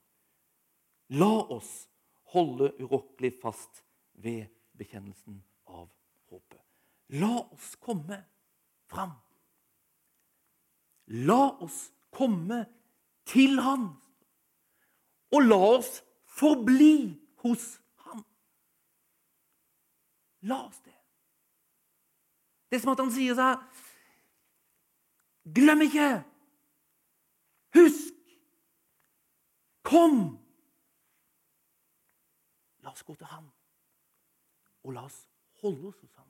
La 1.21 1.35
oss 1.53 1.89
holde 2.33 2.71
urokkelig 2.81 3.35
fast 3.43 3.83
ved 4.25 4.49
bekjennelsen 4.79 5.43
av 5.69 5.89
håpet. 6.31 6.63
La 7.21 7.35
oss 7.53 7.75
komme 7.81 8.23
fram. 8.89 9.13
La 11.29 11.43
oss 11.65 11.89
komme 12.13 12.65
til 13.29 13.61
Han, 13.61 13.91
og 15.35 15.45
la 15.45 15.59
oss 15.77 15.99
forbli 16.39 17.19
hos 17.45 17.67
ham. 18.07 18.25
La 20.49 20.63
oss 20.67 20.81
det. 20.85 20.95
Det 22.69 22.77
er 22.77 22.85
som 22.85 22.93
at 22.93 23.03
han 23.03 23.15
sier 23.15 23.37
seg 23.39 23.85
Glem 25.49 25.81
ikke! 25.87 26.09
Husk! 27.73 28.17
Kom! 29.89 30.19
La 32.85 32.93
oss 32.93 33.05
gå 33.05 33.15
til 33.17 33.31
ham, 33.31 33.47
og 34.85 34.93
la 34.93 35.07
oss 35.09 35.17
holde 35.63 35.89
oss 35.89 36.03
hos 36.03 36.13
ham. 36.21 36.29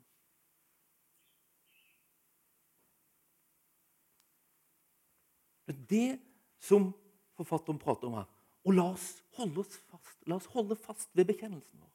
Det 5.89 6.19
som 6.63 6.89
forfatteren 7.37 7.79
prater 7.79 8.07
om 8.07 8.17
her. 8.21 8.38
Og 8.67 8.75
la 8.75 8.89
oss 8.93 9.23
holde 9.37 9.63
oss 9.63 9.77
fast. 9.89 10.17
La 10.27 10.35
oss 10.35 10.49
holde 10.53 10.75
fast 10.75 11.09
ved 11.15 11.29
bekjennelsen 11.29 11.79
vår. 11.79 11.93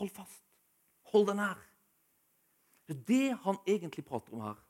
Hold 0.00 0.12
fast. 0.12 0.44
Hold 1.12 1.30
den 1.30 1.40
her. 1.40 1.62
Det 2.86 3.38
han 3.42 3.58
egentlig 3.66 4.04
prater 4.04 4.34
om 4.34 4.44
her, 4.44 4.60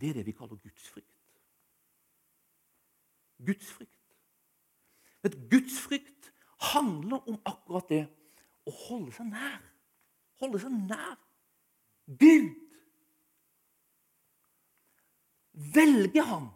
det 0.00 0.08
er 0.08 0.18
det 0.18 0.26
vi 0.26 0.34
kaller 0.36 0.56
gudsfrykt. 0.56 1.12
Gudsfrykt. 3.46 4.16
Men 5.22 5.48
gudsfrykt 5.50 6.32
handler 6.72 7.28
om 7.28 7.38
akkurat 7.44 7.88
det 7.88 8.02
å 8.66 8.74
holde 8.88 9.12
seg 9.14 9.28
nær. 9.30 9.62
Holde 10.40 10.60
seg 10.60 10.74
nær 10.74 11.16
Gud. 12.06 12.52
Velge 15.74 16.22
ham. 16.22 16.50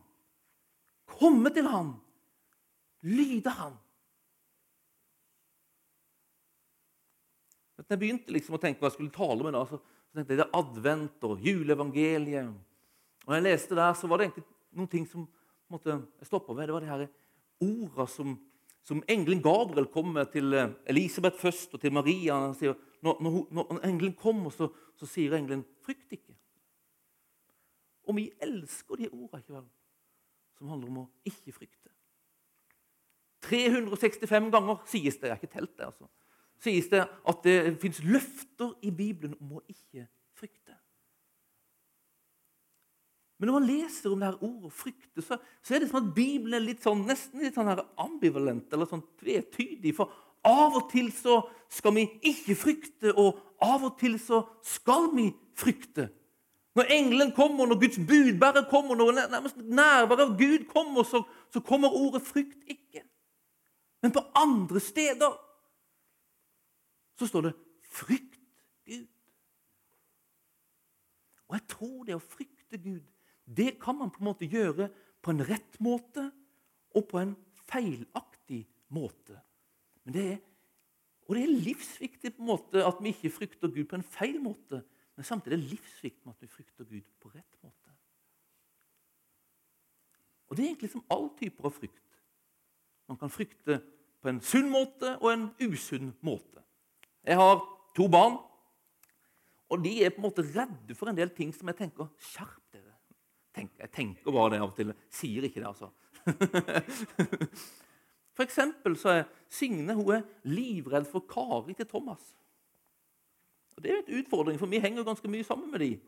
Komme 1.10 1.50
til 1.54 1.66
ham. 1.66 1.94
Lyde 3.06 3.52
han. 3.56 3.78
Når 7.80 7.96
jeg 7.96 8.00
begynte 8.02 8.34
liksom 8.34 8.54
å 8.54 8.60
tenke 8.60 8.82
hva 8.82 8.90
jeg 8.90 8.98
skulle 8.98 9.14
tale 9.14 9.42
med, 9.42 9.56
da, 9.56 9.64
så 9.66 9.80
tenkte 10.14 10.34
jeg 10.34 10.38
det 10.42 10.44
er 10.44 10.58
advent 10.58 11.24
og 11.26 11.40
juleevangeliet 11.42 12.50
Og 13.26 13.32
jeg 13.34 13.46
leste 13.46 13.78
der, 13.78 13.96
så 13.98 14.10
var 14.10 14.20
det 14.20 14.28
egentlig 14.28 14.44
noen 14.76 14.90
ting 14.92 15.06
som 15.08 15.24
måtte, 15.70 15.96
jeg 16.20 16.28
stoppa 16.28 16.54
ved. 16.54 16.68
Det 16.68 16.76
var 16.76 16.84
de 16.84 16.90
her 16.90 17.04
orda 17.66 18.06
som, 18.10 18.36
som 18.86 19.02
engelen 19.10 19.42
Gabriel 19.42 19.88
kommer 19.92 20.28
til 20.30 20.54
eh, 20.54 20.72
Elisabeth 20.92 21.40
først 21.40 21.74
og 21.74 21.82
til 21.82 21.94
Maria. 21.94 22.38
Han 22.46 22.56
sier, 22.58 22.76
når, 23.02 23.20
når, 23.24 23.38
når 23.58 23.82
engelen 23.88 24.14
kommer, 24.18 24.54
så, 24.54 24.70
så, 24.98 25.08
sier 25.08 25.34
engelen 25.38 25.64
'frykt 25.84 26.14
ikke'. 26.18 26.36
Og 28.10 28.16
vi 28.16 28.30
elsker 28.42 29.02
de 29.02 29.10
orda 29.12 29.40
som 29.46 30.68
handler 30.68 30.88
om 30.90 31.02
å 31.04 31.08
ikke 31.24 31.54
frykte. 31.54 31.90
365 33.46 34.50
ganger 34.52 34.80
sies 34.90 35.16
det, 35.16 35.28
jeg 35.28 35.36
har 35.36 35.40
ikke 35.40 35.54
telt 35.54 35.76
det, 35.76 35.86
altså, 35.88 36.08
sies 36.60 36.88
det 36.92 37.04
at 37.04 37.44
det 37.46 37.56
fins 37.80 38.02
løfter 38.04 38.74
i 38.84 38.92
Bibelen 38.92 39.36
om 39.40 39.58
å 39.58 39.64
ikke 39.68 40.06
frykte. 40.36 40.76
Men 43.40 43.48
når 43.48 43.56
man 43.56 43.68
leser 43.70 44.12
om 44.12 44.20
det 44.20 44.28
her 44.28 44.42
ordet 44.44 44.72
frykte, 44.76 45.22
så, 45.24 45.38
så, 45.64 45.74
er 45.74 45.80
det 45.80 45.88
som 45.88 46.02
at 46.02 46.10
Bibelen 46.14 46.58
er 46.58 46.66
litt 46.66 46.84
sånn, 46.84 47.06
nesten 47.08 47.40
litt 47.40 47.56
sånn 47.56 47.72
ambivalent 47.72 48.74
eller 48.76 48.88
sånn 48.90 49.06
tvetydig. 49.22 49.94
For 49.96 50.12
av 50.44 50.76
og 50.76 50.90
til 50.92 51.08
så 51.16 51.38
skal 51.72 51.94
vi 51.96 52.04
ikke 52.28 52.56
frykte, 52.58 53.14
og 53.16 53.40
av 53.64 53.86
og 53.88 53.96
til 54.00 54.18
så 54.20 54.42
skal 54.64 55.08
vi 55.16 55.30
frykte. 55.56 56.10
Når 56.76 56.92
engelen 56.94 57.32
kommer, 57.36 57.66
når 57.66 57.80
Guds 57.80 57.98
budbærer 58.08 58.68
kommer, 58.70 58.94
når 58.94 59.16
nærmest 59.32 59.56
nærværet 59.56 60.26
av 60.26 60.36
Gud 60.38 60.68
kommer, 60.70 61.08
så, 61.08 61.24
så 61.52 61.64
kommer 61.64 61.96
ordet 61.96 62.22
'frykt' 62.22 62.68
ikke. 62.68 63.02
Men 64.00 64.12
på 64.12 64.22
andre 64.34 64.80
steder 64.80 65.32
så 67.20 67.26
står 67.26 67.40
det 67.40 67.54
'frykt 67.82 68.40
Gud'. 68.88 69.08
Og 71.48 71.54
jeg 71.54 71.66
tror 71.68 72.04
det 72.04 72.14
å 72.14 72.22
frykte 72.22 72.78
Gud 72.78 73.04
det 73.56 73.80
kan 73.82 73.98
man 73.98 74.10
på 74.10 74.20
en 74.20 74.30
måte 74.30 74.46
gjøre 74.46 74.88
på 75.22 75.30
en 75.30 75.42
rett 75.42 75.80
måte 75.82 76.30
og 76.94 77.08
på 77.10 77.18
en 77.18 77.34
feilaktig 77.70 78.62
måte. 78.94 79.40
Men 80.04 80.14
det 80.14 80.26
er, 80.32 80.38
og 81.26 81.34
det 81.36 81.42
er 81.42 81.62
livsviktig 81.66 82.34
på 82.36 82.42
en 82.42 82.50
måte 82.52 82.84
at 82.86 83.02
vi 83.02 83.12
ikke 83.14 83.32
frykter 83.34 83.72
Gud 83.74 83.88
på 83.90 83.98
en 83.98 84.06
feil 84.06 84.38
måte. 84.42 84.82
Men 85.16 85.26
samtidig 85.26 85.56
er 85.56 85.62
det 85.62 85.72
livsviktig 85.74 86.30
at 86.30 86.42
vi 86.42 86.50
frykter 86.50 86.84
Gud 86.84 87.10
på 87.20 87.32
rett 87.34 87.58
måte. 87.62 87.96
Og 90.48 90.56
Det 90.56 90.64
er 90.64 90.68
egentlig 90.68 90.90
som 90.90 91.04
all 91.10 91.28
typer 91.38 91.68
av 91.68 91.74
frykt. 91.74 92.09
Man 93.10 93.18
kan 93.18 93.32
frykte 93.32 93.80
på 94.22 94.30
en 94.30 94.38
sunn 94.44 94.68
måte 94.70 95.16
og 95.18 95.32
en 95.32 95.48
usunn 95.58 96.12
måte. 96.22 96.62
Jeg 97.26 97.40
har 97.40 97.58
to 97.96 98.06
barn, 98.12 98.36
og 99.70 99.82
de 99.82 99.96
er 100.04 100.12
på 100.14 100.22
en 100.22 100.28
måte 100.28 100.46
redde 100.46 100.94
for 100.98 101.10
en 101.10 101.18
del 101.18 101.32
ting 101.34 101.50
som 101.54 101.68
jeg 101.70 101.78
tenker 101.82 102.10
Skjerp 102.30 102.74
dere! 102.74 102.94
Tenk, 103.54 103.72
jeg 103.82 103.90
tenker 103.90 104.34
bare 104.34 104.54
det 104.54 104.60
av 104.62 104.70
og 104.70 104.76
til. 104.78 104.92
Sier 105.10 105.42
ikke 105.46 105.58
det, 105.58 105.70
altså. 105.72 105.90
For 108.36 108.46
eksempel 108.46 108.94
så 108.96 109.08
er 109.12 109.24
Signe 109.50 109.94
hun 109.98 110.12
er 110.14 110.22
livredd 110.46 111.08
for 111.10 111.20
Kari 111.28 111.74
til 111.74 111.88
Thomas. 111.90 112.22
Og 113.76 113.82
Det 113.82 113.90
er 113.90 113.98
en 113.98 114.20
utfordring, 114.20 114.58
for 114.60 114.70
vi 114.70 114.80
henger 114.80 115.04
ganske 115.04 115.28
mye 115.28 115.44
sammen 115.44 115.70
med 115.72 115.80
de. 115.82 115.98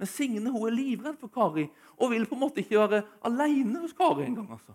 Men 0.00 0.08
Signe 0.08 0.50
hun 0.50 0.64
er 0.66 0.74
livredd 0.74 1.18
for 1.20 1.28
Kari 1.28 1.66
og 1.98 2.10
vil 2.10 2.26
på 2.26 2.34
en 2.38 2.40
måte 2.40 2.60
ikke 2.64 2.80
være 2.80 3.02
alene 3.28 3.78
hos 3.84 3.92
Kari 3.92 4.24
engang. 4.30 4.48
Altså. 4.56 4.72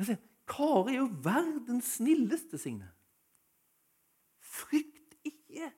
Men 0.00 0.18
Kari 0.48 0.94
er 0.94 1.02
jo 1.02 1.10
verdens 1.22 1.84
snilleste, 1.98 2.58
Signe. 2.58 2.88
Frykt 4.40 5.14
ikke. 5.24 5.68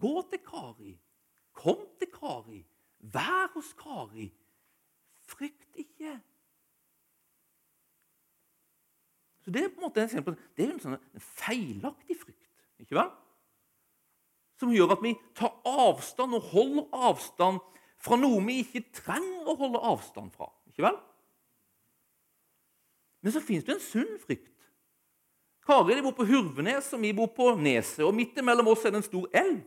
Gå 0.00 0.14
til 0.30 0.40
Kari. 0.46 0.96
Kom 1.52 1.86
til 1.98 2.10
Kari. 2.12 2.64
Vær 2.98 3.52
hos 3.54 3.72
Kari. 3.78 4.26
Frykt 5.28 5.68
ikke. 5.74 6.20
Så 9.40 9.50
Det 9.50 9.64
er 9.64 9.68
på 9.68 9.80
en 9.80 9.86
måte 9.86 10.02
en, 10.02 10.36
det 10.56 10.64
er 10.64 10.72
en, 10.72 10.80
sånn, 10.82 10.98
en 10.98 11.22
feilaktig 11.24 12.16
frykt. 12.20 12.48
ikke 12.82 12.98
vel? 12.98 13.12
Som 14.60 14.74
gjør 14.74 14.96
at 14.96 15.04
vi 15.04 15.14
tar 15.38 15.54
avstand 15.64 16.34
og 16.36 16.50
holder 16.50 16.90
avstand 17.08 17.62
fra 18.00 18.18
noe 18.18 18.42
vi 18.44 18.58
ikke 18.64 18.82
trenger 18.98 19.48
å 19.48 19.56
holde 19.62 19.80
avstand 19.94 20.34
fra. 20.34 20.50
ikke 20.68 20.84
vel? 20.84 20.98
Men 23.22 23.32
så 23.32 23.42
fins 23.44 23.66
det 23.66 23.76
en 23.76 23.84
sunn 23.84 24.16
frykt. 24.22 24.48
Kari 25.66 25.94
de 25.94 26.02
bor 26.02 26.16
på 26.16 26.26
Hurvenes, 26.26 26.88
og 26.96 27.02
vi 27.02 27.12
bor 27.14 27.28
på 27.34 27.52
Neset. 27.60 28.02
Og 28.06 28.14
midt 28.16 28.38
imellom 28.40 28.72
oss 28.72 28.84
er 28.84 28.94
det 28.94 29.02
en 29.02 29.06
stor 29.06 29.26
elv. 29.36 29.60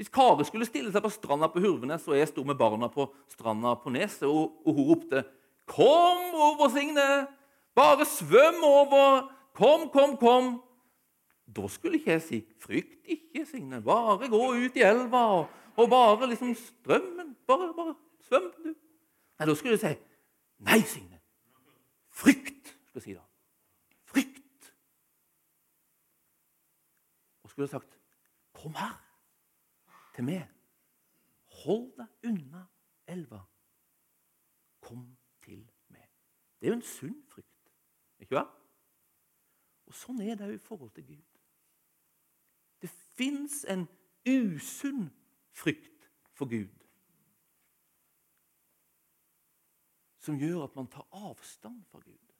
Hvis 0.00 0.10
Kari 0.12 0.44
skulle 0.48 0.66
stille 0.68 0.90
seg 0.92 1.04
på 1.04 1.12
stranda 1.12 1.48
på 1.52 1.60
Hurvenes, 1.62 2.06
og 2.08 2.16
jeg 2.16 2.30
sto 2.30 2.44
med 2.44 2.58
barna 2.58 2.88
på 2.92 3.06
stranda 3.30 3.74
på 3.78 3.92
Neset, 3.94 4.26
og, 4.28 4.58
og 4.66 4.74
hun 4.74 4.88
ropte 4.90 5.24
'Kom 5.70 6.34
over, 6.34 6.68
Signe! 6.68 7.26
Bare 7.74 8.04
svøm 8.04 8.64
over! 8.64 9.30
Kom, 9.54 9.88
kom, 9.88 10.16
kom!' 10.16 10.62
Da 11.46 11.68
skulle 11.68 11.98
ikke 11.98 12.10
jeg 12.10 12.22
si 12.22 12.44
'Frykt 12.58 13.06
ikke, 13.06 13.46
Signe. 13.46 13.82
Bare 13.82 14.28
gå 14.28 14.40
ut 14.50 14.76
i 14.76 14.82
elva 14.82 15.22
og, 15.38 15.46
og 15.76 15.90
bare 15.90 16.26
liksom 16.26 16.54
strømmen. 16.54 17.36
Bare, 17.46 17.72
bare 17.76 17.94
svøm, 18.26 18.50
du.' 18.64 18.74
Nei, 19.38 19.46
Da 19.46 19.54
skulle 19.54 19.78
jeg 19.78 19.80
si 19.80 19.94
'Nei, 20.58 20.80
Signe. 20.80 21.19
Frykt', 22.20 22.68
skulle 22.86 22.94
jeg 22.94 23.02
si 23.02 23.14
da. 23.14 23.24
Frykt. 24.04 24.74
Og 27.42 27.50
skulle 27.50 27.68
sagt 27.68 27.98
'Kom 28.52 28.74
her' 28.74 29.10
til 30.14 30.24
meg. 30.24 30.48
Hold 31.64 31.92
deg 31.96 32.30
unna 32.30 32.66
elva. 33.06 33.40
Kom 34.80 35.16
til 35.40 35.70
meg. 35.88 36.08
Det 36.60 36.66
er 36.66 36.70
jo 36.70 36.76
en 36.76 36.82
sunn 36.82 37.22
frykt. 37.28 37.72
Ikke 38.18 38.36
sant? 38.36 38.56
Og 39.86 39.94
Sånn 39.94 40.20
er 40.20 40.34
det 40.34 40.46
jo 40.46 40.58
i 40.58 40.62
forhold 40.62 40.90
til 40.94 41.06
Gud. 41.06 41.40
Det 42.82 42.90
fins 42.90 43.64
en 43.64 43.88
usunn 44.28 45.08
frykt 45.52 46.10
for 46.32 46.46
Gud 46.46 46.79
som 50.20 50.38
gjør 50.38 50.66
at 50.66 50.76
man 50.76 50.88
tar 50.92 51.06
avstand 51.16 51.84
fra 51.88 52.00
Gud. 52.04 52.34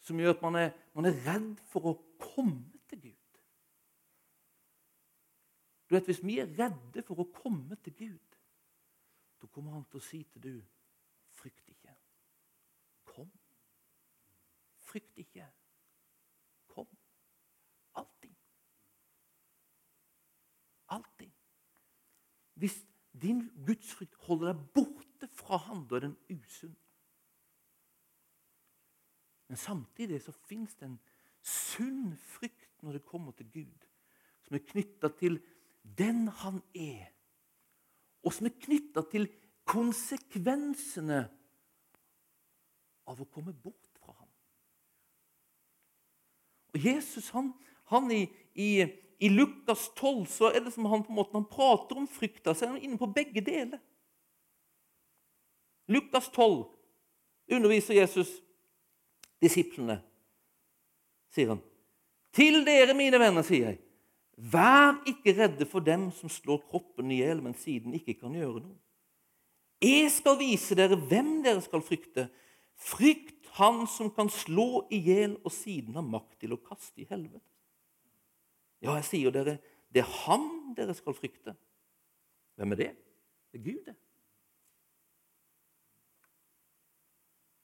Som 0.00 0.20
gjør 0.20 0.34
at 0.34 0.42
man 0.42 0.56
er, 0.60 0.70
man 0.94 1.08
er 1.08 1.18
redd 1.26 1.60
for 1.68 1.90
å 1.90 1.94
komme 2.20 2.80
til 2.88 3.00
Gud. 3.08 3.40
Du 5.88 5.94
vet, 5.94 6.04
Hvis 6.04 6.24
vi 6.24 6.38
er 6.40 6.48
redde 6.58 7.02
for 7.04 7.20
å 7.20 7.28
komme 7.32 7.76
til 7.84 7.94
Gud, 7.96 8.38
da 9.40 9.46
kommer 9.52 9.76
han 9.76 9.84
til 9.90 10.00
å 10.00 10.04
si 10.04 10.22
til 10.32 10.42
du, 10.42 10.54
frykt 11.36 11.68
ikke. 11.68 11.92
Kom. 13.04 13.28
Frykt 14.80 15.20
ikke. 15.20 15.44
Kom. 16.72 16.88
Alltid. 18.00 18.32
Alltid. 20.96 21.30
Hvis 22.54 22.78
din 23.22 23.44
gudsfrykt 23.66 24.16
holder 24.26 24.52
deg 24.52 24.64
borte 24.74 25.28
fra 25.36 25.60
han, 25.68 25.84
da 25.90 26.00
er 26.00 26.08
den 26.08 26.16
usunn. 26.32 26.76
Men 29.48 29.60
samtidig 29.60 30.22
så 30.22 30.32
fins 30.48 30.74
det 30.80 30.88
en 30.88 31.00
sunn 31.44 32.14
frykt 32.16 32.82
når 32.82 32.98
det 32.98 33.08
kommer 33.08 33.32
til 33.36 33.48
Gud, 33.52 33.88
som 34.44 34.56
er 34.56 34.64
knytta 34.64 35.10
til 35.18 35.38
den 35.98 36.28
han 36.40 36.62
er, 36.74 37.10
og 38.24 38.32
som 38.32 38.48
er 38.48 38.56
knytta 38.64 39.04
til 39.12 39.28
konsekvensene 39.68 41.24
av 43.04 43.20
å 43.20 43.28
komme 43.28 43.52
bort 43.52 43.88
fra 43.98 44.14
ham. 44.16 44.28
Og 46.72 46.86
Jesus 46.88 47.28
han, 47.36 47.52
han 47.92 48.08
i, 48.12 48.22
i, 48.56 48.70
i, 49.20 49.28
Lukas 49.28 49.90
12 49.92 50.24
så 50.32 50.50
er 50.50 50.64
det 50.64 50.72
som 50.74 50.88
han 50.88 51.04
på 51.04 51.12
en 51.12 51.20
måte, 51.20 51.36
han 51.36 51.48
prater 51.48 52.00
om 52.00 52.08
frykta, 52.08 52.54
så 52.54 52.66
er 52.66 52.74
han 52.74 52.84
inne 52.84 53.00
på 53.00 53.12
begge 53.12 53.44
deler. 53.44 53.80
Lukas 55.92 56.30
12 56.32 56.64
underviser 57.52 58.00
Jesus 58.00 58.32
disiplene, 59.44 59.98
sier 61.34 61.54
han. 61.54 61.62
Til 62.34 62.64
dere, 62.66 62.96
mine 62.96 63.20
venner, 63.20 63.46
sier 63.46 63.70
jeg, 63.70 63.80
Vær 64.34 64.96
ikke 65.06 65.30
redde 65.38 65.66
for 65.70 65.84
dem 65.86 66.08
som 66.16 66.30
slår 66.32 66.64
kroppen 66.70 67.12
i 67.14 67.20
hjel, 67.20 67.38
men 67.42 67.54
siden 67.54 67.94
ikke 67.94 68.16
kan 68.18 68.34
gjøre 68.34 68.64
noe. 68.64 68.78
Jeg 69.84 70.08
skal 70.10 70.38
vise 70.40 70.74
dere 70.78 70.98
hvem 70.98 71.36
dere 71.44 71.62
skal 71.62 71.84
frykte. 71.84 72.26
Frykt 72.74 73.46
han 73.60 73.84
som 73.86 74.10
kan 74.10 74.30
slå 74.32 74.86
i 74.90 74.98
hjel 75.06 75.36
og 75.44 75.52
siden 75.54 75.94
har 75.94 76.06
makt 76.06 76.40
til 76.42 76.56
å 76.56 76.62
kaste 76.62 77.04
i 77.04 77.06
helvete. 77.06 77.46
Ja, 78.82 78.96
jeg 78.98 79.06
sier 79.06 79.34
dere, 79.34 79.60
det 79.94 80.02
er 80.02 80.16
ham 80.24 80.74
dere 80.76 80.96
skal 80.98 81.14
frykte. 81.14 81.54
Hvem 82.58 82.74
er 82.74 82.80
det? 82.80 82.90
Det 83.52 83.60
er 83.60 83.64
Gud, 83.68 83.84
det. 83.86 83.94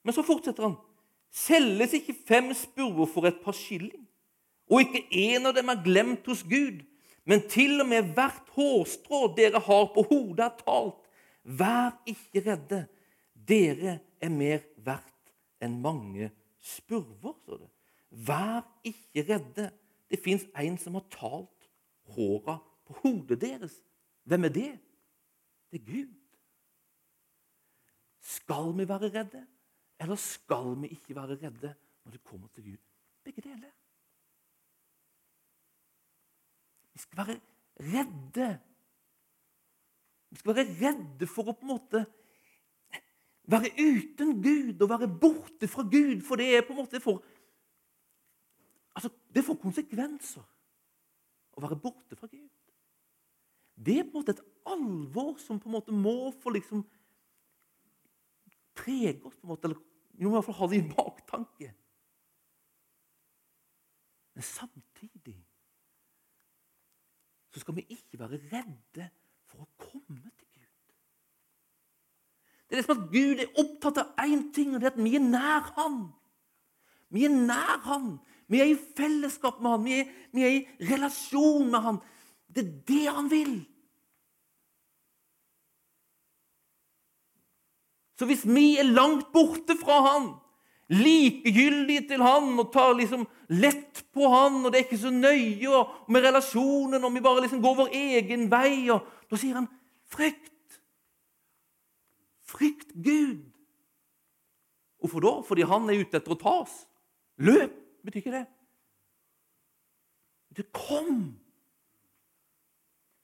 Men 0.06 0.16
så 0.16 0.22
fortsetter 0.24 0.68
han. 0.68 0.78
Selges 1.30 1.92
ikke 1.94 2.16
fem 2.26 2.50
spurver 2.54 3.06
for 3.06 3.28
et 3.28 3.38
par 3.44 3.54
skilling? 3.56 4.10
og 4.70 4.84
ikke 4.84 5.02
en 5.10 5.50
av 5.50 5.56
dem 5.56 5.70
er 5.72 5.82
glemt 5.82 6.28
hos 6.30 6.44
Gud. 6.46 6.84
Men 7.28 7.42
til 7.50 7.82
og 7.82 7.88
med 7.90 8.12
hvert 8.14 8.48
hårstrå 8.54 9.26
dere 9.36 9.60
har 9.62 9.90
på 9.94 10.04
hodet, 10.08 10.46
er 10.46 10.62
talt. 10.62 11.08
Vær 11.42 11.98
ikke 12.08 12.44
redde. 12.46 12.84
Dere 13.34 13.98
er 14.22 14.32
mer 14.32 14.62
verdt 14.84 15.34
enn 15.60 15.80
mange 15.82 16.30
spurver, 16.62 17.34
står 17.42 17.64
det. 17.64 17.70
Vær 18.26 18.62
ikke 18.86 19.26
redde. 19.26 19.68
Det 20.10 20.20
fins 20.22 20.46
en 20.58 20.78
som 20.80 20.96
har 20.98 21.06
talt 21.12 21.68
håra 22.14 22.58
på 22.86 22.98
hodet 23.02 23.40
deres. 23.42 23.74
Hvem 24.26 24.46
er 24.46 24.54
det? 24.54 24.70
Det 25.70 25.80
er 25.80 25.86
Gud. 25.86 26.14
Skal 28.20 28.70
vi 28.76 28.86
være 28.88 29.10
redde, 29.10 29.42
eller 30.00 30.16
skal 30.16 30.72
vi 30.80 30.88
ikke 30.96 31.14
være 31.16 31.36
redde 31.36 31.74
når 32.04 32.12
det 32.12 32.24
kommer 32.24 32.48
til 32.54 32.64
Gud? 32.70 32.78
Begge 33.24 33.42
deler. 33.44 33.72
Vi 36.92 36.98
skal 36.98 37.18
være 37.18 37.40
redde. 37.80 38.48
Vi 40.30 40.36
skal 40.36 40.56
være 40.56 40.76
redde 40.80 41.28
for 41.28 41.50
å 41.50 41.56
på 41.56 41.66
en 41.66 41.72
måte 41.74 42.04
være 43.50 43.72
uten 43.76 44.36
Gud 44.42 44.82
og 44.82 44.90
være 44.92 45.10
borte 45.20 45.68
fra 45.68 45.82
Gud, 45.82 46.22
for 46.24 46.40
det 46.40 46.48
er 46.54 46.64
på 46.64 46.74
en 46.74 46.80
måte 46.84 47.00
for 47.02 47.20
altså, 48.94 49.10
Det 49.34 49.44
får 49.44 49.58
konsekvenser 49.62 50.46
å 51.56 51.62
være 51.64 51.78
borte 51.82 52.16
fra 52.16 52.28
Gud. 52.30 52.48
Det 53.74 53.98
er 53.98 54.06
på 54.06 54.16
en 54.16 54.20
måte 54.20 54.36
et 54.36 54.44
alvor 54.68 55.36
som 55.40 55.60
på 55.60 55.68
en 55.68 55.76
måte 55.76 55.94
må 55.94 56.32
få 56.40 56.52
liksom 56.54 56.84
prege 58.76 59.20
oss, 59.24 59.36
på 59.36 59.46
en 59.46 59.52
måte, 59.52 59.68
eller 59.68 59.89
vi 60.16 60.26
må 60.26 60.32
i 60.32 60.36
hvert 60.36 60.48
fall 60.48 60.58
ha 60.60 60.68
det 60.70 60.80
i 60.80 60.88
baktanke. 60.90 61.70
Men 64.34 64.46
samtidig 64.46 65.38
så 67.50 67.60
skal 67.60 67.76
vi 67.76 67.86
ikke 67.90 68.20
være 68.20 68.38
redde 68.52 69.08
for 69.50 69.64
å 69.64 69.70
komme 69.80 70.30
til 70.38 70.46
Gud. 70.54 70.92
Det 72.68 72.76
er 72.76 72.80
det 72.80 72.86
som 72.86 73.00
at 73.00 73.08
Gud 73.10 73.42
er 73.42 73.58
opptatt 73.58 73.98
av 74.04 74.22
én 74.22 74.46
ting, 74.54 74.74
og 74.74 74.82
det 74.82 74.90
er 74.90 74.94
at 74.94 75.02
vi 75.02 75.16
er 75.18 75.24
nær 75.26 75.72
Han. 75.80 75.98
Vi 77.10 77.24
er 77.26 77.34
nær 77.34 77.82
Han. 77.88 78.12
Vi 78.50 78.60
er 78.62 78.70
i 78.70 78.78
fellesskap 78.78 79.58
med 79.58 79.74
Han. 79.74 79.84
Vi 79.88 79.98
er, 79.98 80.14
vi 80.34 80.46
er 80.46 80.54
i 80.54 80.88
relasjon 80.92 81.66
med 81.72 81.86
Han. 81.86 82.00
Det 82.46 82.64
er 82.64 82.72
det 82.92 83.04
Han 83.08 83.30
vil. 83.32 83.56
Så 88.20 88.26
hvis 88.28 88.42
vi 88.44 88.74
er 88.76 88.84
langt 88.84 89.30
borte 89.32 89.72
fra 89.80 89.94
Han, 90.04 90.24
likegyldige 90.92 92.02
til 92.10 92.20
Han 92.20 92.50
og 92.60 92.66
tar 92.74 92.92
liksom 92.98 93.22
lett 93.48 94.02
på 94.12 94.28
Han, 94.28 94.58
og 94.60 94.68
det 94.68 94.82
er 94.82 94.84
ikke 94.84 94.98
så 95.00 95.12
nøye 95.14 95.84
med 96.12 96.26
relasjonen, 96.26 97.00
og 97.00 97.14
vi 97.14 97.22
bare 97.24 97.40
liksom 97.46 97.62
går 97.64 97.78
vår 97.78 97.94
egen 97.96 98.50
vei, 98.52 98.90
og 98.92 99.06
da 99.30 99.38
sier 99.40 99.56
Han 99.56 99.70
frykt. 100.12 100.76
Frykt 102.44 102.92
Gud. 102.92 103.46
Hvorfor 105.00 105.24
da? 105.24 105.32
Fordi 105.48 105.64
Han 105.70 105.88
er 105.88 106.02
ute 106.02 106.20
etter 106.20 106.34
å 106.36 106.40
ta 106.42 106.52
oss. 106.66 106.74
Løp 107.40 107.72
betyr 108.04 108.20
ikke 108.20 108.34
det. 108.34 108.44
Det 110.60 110.66
kom. 110.76 111.24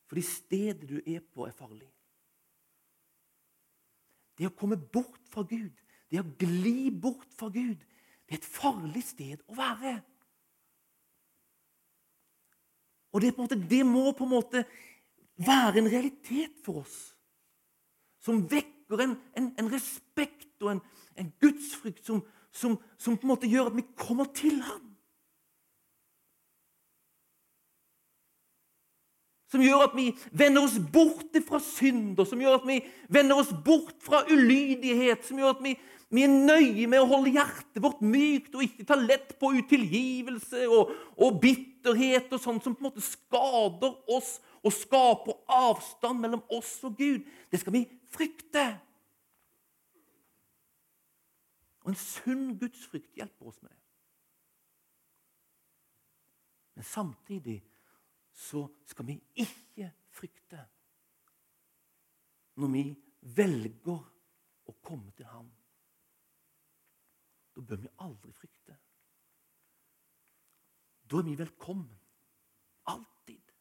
Fordi 0.09 0.25
stedet 0.25 0.89
du 0.89 1.03
er 1.03 1.21
på, 1.21 1.45
er 1.45 1.53
farlig. 1.53 1.91
Det 4.37 4.49
å 4.49 4.55
komme 4.57 4.77
bort 4.77 5.23
fra 5.33 5.45
Gud, 5.49 5.73
det 6.13 6.21
å 6.21 6.29
gli 6.41 6.91
bort 6.91 7.29
fra 7.39 7.49
Gud, 7.53 7.81
det 8.27 8.37
er 8.37 8.41
et 8.41 8.49
farlig 8.49 9.03
sted 9.07 9.43
å 9.49 9.57
være. 9.57 9.97
Og 13.15 13.23
det, 13.23 13.33
måte, 13.39 13.57
det 13.57 13.81
må 13.87 14.11
på 14.13 14.27
en 14.27 14.35
måte 14.35 14.65
være 15.41 15.81
en 15.81 15.91
realitet 15.91 16.59
for 16.65 16.83
oss. 16.83 16.97
Som 18.21 18.43
vekker 18.51 19.03
en, 19.05 19.15
en, 19.39 19.53
en 19.61 19.71
respekt 19.73 20.61
og 20.65 20.75
en, 20.75 20.83
en 21.17 21.31
gudsfrykt 21.41 22.05
som, 22.05 22.21
som, 22.53 22.77
som, 22.99 23.17
på 23.17 23.25
en 23.25 23.33
måte 23.33 23.49
gjør 23.49 23.71
at 23.71 23.79
vi 23.79 23.87
kommer 23.97 24.29
til 24.37 24.61
ham. 24.65 24.96
Som 29.51 29.63
gjør 29.63 29.85
at 29.87 29.95
vi 29.97 30.09
vender 30.35 30.65
oss 30.67 30.79
bort 30.93 31.37
fra 31.47 31.61
synder, 31.63 32.27
som 32.27 32.41
gjør 32.43 32.59
at 32.59 32.67
vi 32.67 32.81
vender 33.13 33.39
oss 33.39 33.53
bort 33.65 33.95
fra 34.03 34.25
ulydighet, 34.31 35.23
som 35.27 35.39
gjør 35.39 35.55
at 35.55 35.63
vi, 35.63 35.77
vi 36.11 36.25
er 36.27 36.33
nøye 36.33 36.89
med 36.91 37.03
å 37.03 37.11
holde 37.11 37.35
hjertet 37.37 37.83
vårt 37.83 38.03
mykt 38.03 38.57
og 38.57 38.65
ikke 38.67 38.87
ta 38.89 38.99
lett 38.99 39.37
på 39.41 39.53
utilgivelse 39.61 40.67
og, 40.67 40.91
og 41.15 41.39
bitterhet 41.43 42.35
og 42.35 42.43
sånt 42.43 42.67
som 42.67 42.75
på 42.75 42.83
en 42.83 42.89
måte 42.91 43.07
skader 43.07 43.95
oss 44.17 44.37
og 44.67 44.75
skaper 44.75 45.39
avstand 45.53 46.25
mellom 46.25 46.43
oss 46.51 46.79
og 46.87 46.99
Gud. 46.99 47.23
Det 47.53 47.63
skal 47.63 47.77
vi 47.77 47.87
frykte. 48.11 48.67
Og 51.87 51.93
en 51.93 52.01
sunn 52.01 52.49
gudsfrykt 52.59 53.15
hjelper 53.15 53.53
oss 53.53 53.61
med 53.63 53.71
det. 53.71 53.83
Men 56.77 56.85
samtidig 56.85 57.61
så 58.37 58.67
skal 58.85 59.07
vi 59.09 59.17
ikke 59.35 59.89
frykte 60.13 60.61
når 62.61 62.73
vi 62.73 62.83
velger 63.37 64.03
å 64.67 64.75
komme 64.85 65.13
til 65.17 65.29
ham. 65.29 65.49
Da 67.57 67.65
bør 67.65 67.81
vi 67.81 67.93
aldri 68.05 68.33
frykte. 68.37 68.77
Da 71.07 71.21
er 71.21 71.27
vi 71.29 71.37
velkommen. 71.39 71.97
Alltid. 72.93 73.53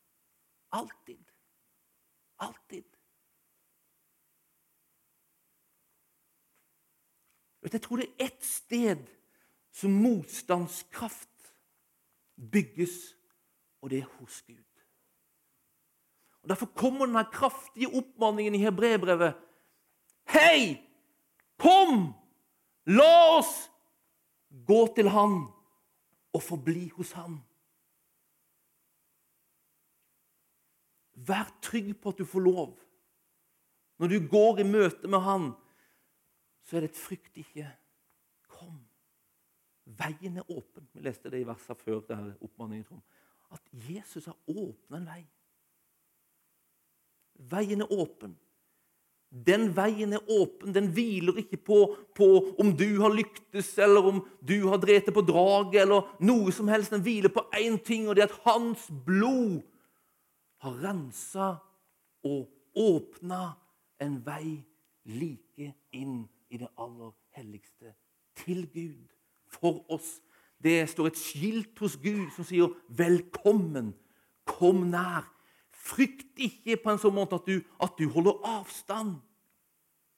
Alltid. 0.76 1.32
Alltid. 2.44 2.92
Jeg 7.66 7.82
tror 7.82 7.98
det 7.98 8.08
er 8.08 8.28
ett 8.28 8.44
sted 8.46 9.08
som 9.76 9.96
motstandskraft 10.00 11.54
bygges 12.52 13.16
og 13.86 13.92
det 13.94 14.00
er 14.02 14.14
hos 14.18 14.42
Gud. 14.42 14.82
Og 16.42 16.50
Derfor 16.50 16.66
kommer 16.66 17.06
denne 17.06 17.22
kraftige 17.30 17.90
oppmaningen 17.94 18.56
i 18.56 18.64
hebreerbrevet. 18.64 19.38
Hei! 20.34 20.82
Kom! 21.62 22.08
La 22.90 23.38
oss 23.38 23.54
gå 24.66 24.80
til 24.98 25.10
Han 25.14 25.38
og 26.34 26.42
forbli 26.42 26.88
hos 26.98 27.12
Han. 27.18 27.38
Vær 31.14 31.54
trygg 31.62 31.94
på 32.02 32.10
at 32.10 32.22
du 32.22 32.26
får 32.26 32.46
lov. 32.46 32.74
Når 34.02 34.08
du 34.12 34.18
går 34.30 34.64
i 34.64 34.68
møte 34.70 35.08
med 35.08 35.22
Han, 35.26 35.52
så 36.66 36.78
er 36.78 36.88
det 36.88 36.90
et 36.90 37.04
frykt 37.04 37.38
ikke. 37.38 37.70
Kom. 38.50 38.82
Veien 39.86 40.42
er 40.42 40.50
åpen. 40.50 40.90
Vi 40.94 41.06
leste 41.06 41.30
det 41.30 41.44
i 41.46 41.48
versene 41.48 41.78
før. 41.78 42.02
denne 42.10 42.34
oppmaningen 42.42 43.06
at 43.56 43.64
Jesus 43.90 44.28
har 44.30 44.36
åpna 44.48 45.00
en 45.00 45.08
vei. 45.08 45.22
Veien 47.52 47.84
er 47.84 47.94
åpen. 47.94 48.36
Den 49.36 49.68
veien 49.76 50.14
er 50.16 50.30
åpen. 50.32 50.72
Den 50.76 50.88
hviler 50.96 51.42
ikke 51.42 51.58
på, 51.60 51.80
på, 52.16 52.28
om 52.62 52.72
du 52.78 53.02
har 53.02 53.12
lyktes, 53.12 53.74
eller 53.82 54.08
om 54.12 54.22
du 54.40 54.68
har 54.70 54.80
drept 54.80 55.12
på 55.14 55.24
draget, 55.28 55.82
eller 55.84 56.08
noe 56.24 56.54
som 56.56 56.70
helst. 56.72 56.94
Den 56.96 57.04
hviler 57.04 57.34
på 57.34 57.44
én 57.58 57.76
ting, 57.84 58.08
og 58.08 58.16
det 58.16 58.26
er 58.26 58.32
at 58.32 58.46
hans 58.46 58.88
blod 59.06 59.60
har 60.64 60.78
rensa 60.86 61.50
og 62.26 62.48
åpna 62.80 63.42
en 64.02 64.16
vei 64.26 64.56
like 65.06 65.74
inn 65.96 66.24
i 66.50 66.62
det 66.62 66.72
aller 66.80 67.12
helligste. 67.36 67.92
Til 68.40 68.66
Gud. 68.72 69.12
For 69.52 69.84
oss 69.92 70.18
det 70.66 70.90
står 70.90 71.08
et 71.08 71.18
skilt 71.18 71.80
hos 71.80 71.98
Gud 72.02 72.32
som 72.34 72.46
sier 72.46 72.74
'velkommen', 72.90 73.94
'kom 74.46 74.76
nær'. 74.90 75.32
Frykt 75.72 76.40
ikke 76.42 76.78
på 76.84 76.92
en 76.92 76.98
sånn 76.98 77.14
måte 77.14 77.36
at 77.36 77.46
du, 77.46 77.62
at 77.82 77.94
du 78.00 78.10
holder 78.10 78.42
avstand. 78.42 79.22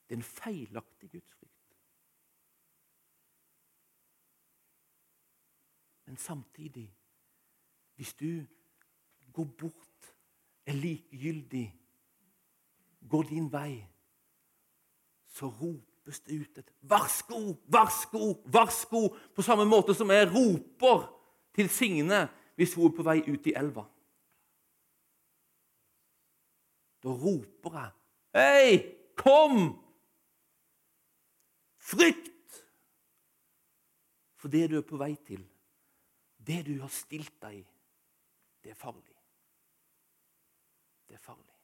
Det 0.08 0.14
er 0.14 0.16
en 0.16 0.22
feilaktig 0.22 1.10
gudsfrykt. 1.10 1.76
Men 6.06 6.16
samtidig, 6.16 6.88
hvis 7.96 8.14
du 8.14 8.46
går 9.32 9.44
bort, 9.44 10.14
er 10.66 10.72
likegyldig, 10.72 11.80
går 13.08 13.22
din 13.22 13.52
vei, 13.52 13.86
så 15.26 15.46
rop 15.46 15.87
det 16.08 16.40
ut 16.40 16.58
et 16.58 16.70
'varsko, 16.82 17.56
varsko, 17.66 18.42
varsko', 18.46 19.16
på 19.34 19.42
samme 19.42 19.64
måte 19.64 19.94
som 19.94 20.10
jeg 20.10 20.30
roper 20.32 21.04
til 21.54 21.68
Signe 21.68 22.28
hvis 22.56 22.74
hun 22.74 22.88
er 22.88 22.96
på 22.96 23.02
vei 23.02 23.18
ut 23.28 23.46
i 23.46 23.54
elva. 23.56 23.84
Da 27.02 27.08
roper 27.08 27.76
jeg 27.78 27.92
'Hei, 28.34 28.96
kom!' 29.16 29.84
Frykt! 31.76 32.64
For 34.36 34.48
det 34.48 34.70
du 34.70 34.76
er 34.76 34.86
på 34.86 34.96
vei 34.96 35.14
til, 35.26 35.44
det 36.46 36.66
du 36.66 36.80
har 36.80 36.88
stilt 36.88 37.40
deg 37.42 37.60
i, 37.60 37.66
det 38.62 38.70
er 38.70 38.74
farlig. 38.74 39.14
det 41.08 41.14
er 41.14 41.24
farlig. 41.24 41.54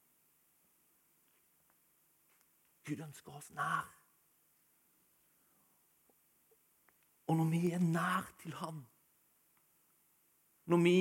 Gud 2.84 3.00
ønsker 3.04 3.32
oss 3.32 3.50
nær. 3.50 4.03
Og 7.26 7.38
når 7.38 7.50
vi 7.52 7.70
er 7.72 7.82
nær 7.82 8.26
til 8.42 8.54
Han, 8.60 8.82
når 10.66 10.80
vi 10.84 10.96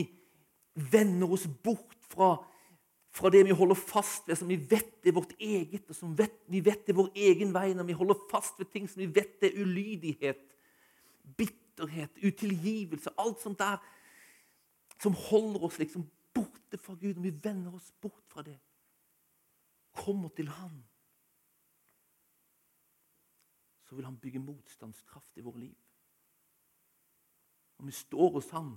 vender 0.91 1.31
oss 1.31 1.45
bort 1.63 1.95
fra, 2.11 2.35
fra 3.13 3.31
det 3.31 3.43
vi 3.47 3.55
holder 3.55 3.79
fast 3.79 4.27
ved, 4.27 4.35
som 4.39 4.49
vi 4.51 4.57
vet 4.57 5.07
er 5.07 5.15
vårt 5.15 5.35
eget, 5.39 5.85
og 5.89 5.95
som 5.95 6.15
vet, 6.17 6.41
vi 6.51 6.63
vet 6.65 6.89
er 6.89 6.97
vår 6.97 7.11
egen 7.15 7.53
vei, 7.55 7.69
når 7.73 7.87
vi 7.87 7.97
holder 7.99 8.25
fast 8.31 8.59
ved 8.59 8.71
ting 8.73 8.89
som 8.89 9.03
vi 9.03 9.09
vet 9.15 9.43
er 9.43 9.59
ulydighet, 9.61 10.41
bitterhet, 11.37 12.19
utilgivelse, 12.23 13.15
alt 13.19 13.43
sånt 13.43 13.61
der 13.61 13.79
som 15.03 15.15
holder 15.29 15.67
oss 15.67 15.79
liksom 15.79 16.05
borte 16.35 16.79
fra 16.79 16.95
Gud, 16.95 17.15
når 17.15 17.27
vi 17.27 17.37
vender 17.43 17.75
oss 17.75 17.91
bort 18.01 18.23
fra 18.31 18.43
det, 18.45 18.57
kommer 19.93 20.31
til 20.35 20.47
Han 20.49 20.83
så 23.93 23.95
vil 23.95 24.05
han 24.05 24.17
bygge 24.17 24.39
motstandskraft 24.41 25.37
i 25.37 25.43
våre 25.45 25.59
liv. 25.59 25.75
Når 27.77 27.89
vi 27.89 27.95
står 27.97 28.29
hos 28.37 28.49
ham, 28.53 28.75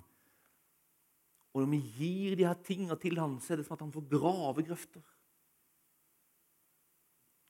og 1.56 1.62
når 1.62 1.70
vi 1.72 1.78
gir 1.96 2.34
de 2.36 2.44
her 2.44 2.58
tingene 2.60 2.98
til 3.00 3.16
ham, 3.16 3.38
så 3.40 3.54
er 3.54 3.60
det 3.60 3.64
som 3.64 3.78
at 3.78 3.84
han 3.86 3.92
får 3.94 4.08
grave 4.12 4.64
grøfter. 4.66 5.04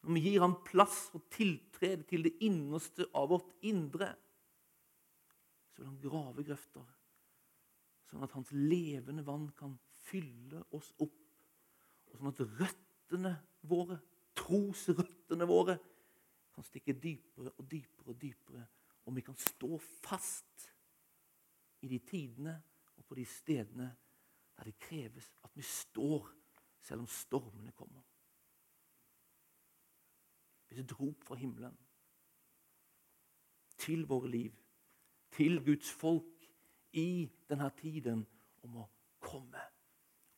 Når 0.07 0.15
vi 0.15 0.23
gir 0.29 0.45
ham 0.45 0.55
plass 0.63 1.09
og 1.19 1.25
tiltrede 1.35 2.05
til 2.07 2.23
det 2.29 2.37
innerste 2.47 3.09
av 3.19 3.33
vårt 3.33 3.51
indre, 3.67 4.13
så 5.75 5.83
vil 5.83 5.89
han 5.91 5.99
grave 6.05 6.45
grøfter, 6.47 6.87
sånn 8.07 8.23
at 8.23 8.37
hans 8.39 8.53
levende 8.55 9.27
vann 9.27 9.49
kan 9.59 9.75
fylle 10.07 10.63
oss 10.79 10.93
opp, 11.03 11.19
og 12.07 12.21
sånn 12.21 12.31
at 12.31 12.45
røttene 12.61 13.35
våre, 13.67 13.99
trosrøttene 14.39 15.51
våre, 15.51 15.81
kan 16.55 16.65
stikke 16.65 16.95
dypere 16.95 17.51
og 17.59 17.67
dypere 17.69 18.15
og 18.15 18.23
dypere, 18.23 18.63
og 19.03 19.19
vi 19.19 19.27
kan 19.27 19.37
stå 19.43 19.75
fast 20.07 20.71
i 21.83 21.89
de 21.89 21.99
tidene 21.99 22.57
og 22.97 23.05
på 23.05 23.19
de 23.19 23.25
stedene 23.29 23.89
der 24.57 24.65
det 24.65 24.79
kreves 24.81 25.29
at 25.45 25.51
vi 25.55 25.63
står 25.63 26.31
selv 26.81 27.05
om 27.05 27.07
stormene 27.11 27.73
kommer. 27.77 28.03
Hvis 30.67 30.79
et 30.79 31.01
rop 31.01 31.25
fra 31.25 31.35
himmelen 31.35 31.77
til 33.79 34.07
våre 34.09 34.31
liv, 34.31 34.53
til 35.31 35.61
Guds 35.65 35.91
folk 35.93 36.49
i 36.93 37.29
denne 37.49 37.69
tiden 37.77 38.25
om 38.65 38.81
å 38.83 38.87
komme, 39.21 39.61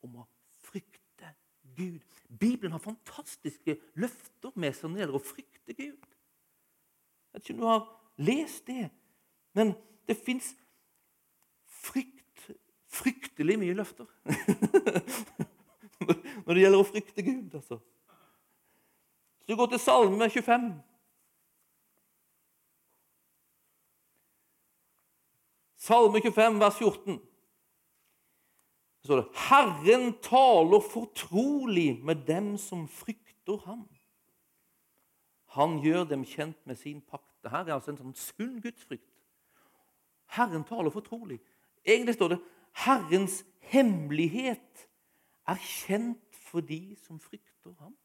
om 0.03 0.19
å 0.21 0.25
frykte 0.59 1.33
Gud. 1.77 2.03
Bibelen 2.27 2.75
har 2.75 2.83
fantastiske 2.83 3.77
løfter 3.95 4.51
med 4.55 4.75
seg 4.75 4.89
når 4.89 4.95
det 4.95 5.03
gjelder 5.03 5.19
å 5.19 5.27
frykte 5.29 5.75
Gud. 5.77 6.09
Jeg 7.29 7.37
vet 7.37 7.45
ikke 7.45 7.55
om 7.55 7.61
du 7.61 7.69
har 7.69 7.85
lest 8.25 8.67
det, 8.67 8.89
men 9.55 9.73
det 10.09 10.17
fins 10.17 10.51
frykt, 11.79 12.49
fryktelig 12.89 13.59
mye 13.61 13.77
løfter 13.77 14.09
når 16.45 16.53
det 16.53 16.61
gjelder 16.63 16.81
å 16.81 16.87
frykte 16.87 17.25
Gud. 17.25 17.53
altså. 17.53 17.79
Så 19.43 19.51
du 19.51 19.57
går 19.57 19.73
til 19.73 19.81
Salme 19.81 20.29
25 20.29 20.69
Salme 25.89 26.21
25, 26.21 26.59
vers 26.59 26.77
14. 26.77 27.21
Så 28.99 29.07
står 29.07 29.21
det 29.21 29.45
Herren 29.49 30.11
taler 30.21 30.83
fortrolig 30.85 32.03
med 32.05 32.27
dem 32.27 32.57
som 32.57 32.83
frykter 32.87 33.57
ham. 33.65 33.87
Han 35.55 35.79
gjør 35.81 36.03
dem 36.11 36.27
kjent 36.27 36.59
med 36.67 36.77
sin 36.77 37.01
pakt. 37.01 37.25
Dette 37.43 37.55
er 37.55 37.73
altså 37.73 37.95
en 37.95 38.01
sånn 38.03 38.17
sunn 38.19 38.59
gudsfrykt. 38.61 39.07
Herren 40.35 40.67
taler 40.67 40.93
fortrolig. 40.93 41.39
Egentlig 41.85 42.13
står 42.13 42.27
det 42.27 42.41
'Herrens 42.73 43.45
hemmelighet 43.59 44.89
er 45.47 45.55
kjent 45.55 46.35
for 46.35 46.59
de 46.59 46.95
som 46.95 47.19
frykter 47.19 47.73
ham'. 47.79 47.97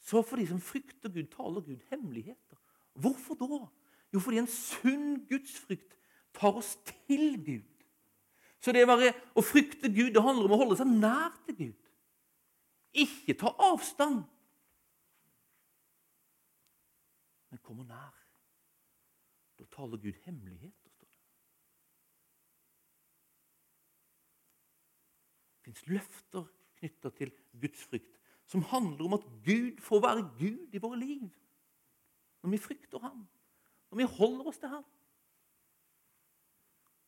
Så 0.00 0.22
for 0.22 0.36
de 0.36 0.46
som 0.46 0.60
frykter 0.60 1.08
Gud, 1.08 1.26
taler 1.26 1.60
Gud 1.60 1.80
hemmeligheter. 1.90 2.56
Hvorfor 2.94 3.34
da? 3.34 3.66
Jo, 4.12 4.18
fordi 4.18 4.38
en 4.38 4.46
sunn 4.46 5.26
gudsfrykt 5.28 5.96
tar 6.34 6.52
oss 6.52 6.76
til 6.76 7.44
Gud. 7.44 7.84
Så 8.60 8.72
det 8.72 8.88
å 9.36 9.42
frykte 9.42 9.88
Gud 9.88 10.14
det 10.14 10.22
handler 10.22 10.44
om 10.44 10.52
å 10.52 10.56
holde 10.62 10.76
seg 10.76 10.86
nær 10.86 11.34
til 11.46 11.56
Gud. 11.56 11.90
Ikke 12.92 13.34
ta 13.34 13.52
avstand. 13.58 14.24
men 17.56 17.62
kommer 17.64 17.84
nær. 17.84 18.16
Da 19.56 19.64
taler 19.72 19.96
Gud 19.96 20.12
hemmeligheter, 20.26 20.90
står 20.90 21.06
det. 21.06 21.22
Det 25.64 25.65
fins 25.76 25.88
løfter 25.90 26.46
knytta 26.78 27.10
til 27.16 27.32
gudsfrykt 27.60 28.16
som 28.46 28.62
handler 28.62 29.04
om 29.04 29.16
at 29.16 29.24
Gud 29.44 29.80
får 29.82 30.00
være 30.00 30.28
Gud 30.38 30.74
i 30.74 30.78
våre 30.78 30.98
liv. 30.98 31.30
Når 32.42 32.50
vi 32.50 32.58
frykter 32.62 32.98
ham, 33.02 33.26
når 33.90 33.96
vi 33.98 34.02
holder 34.18 34.46
oss 34.46 34.58
til 34.58 34.68
ham. 34.68 34.84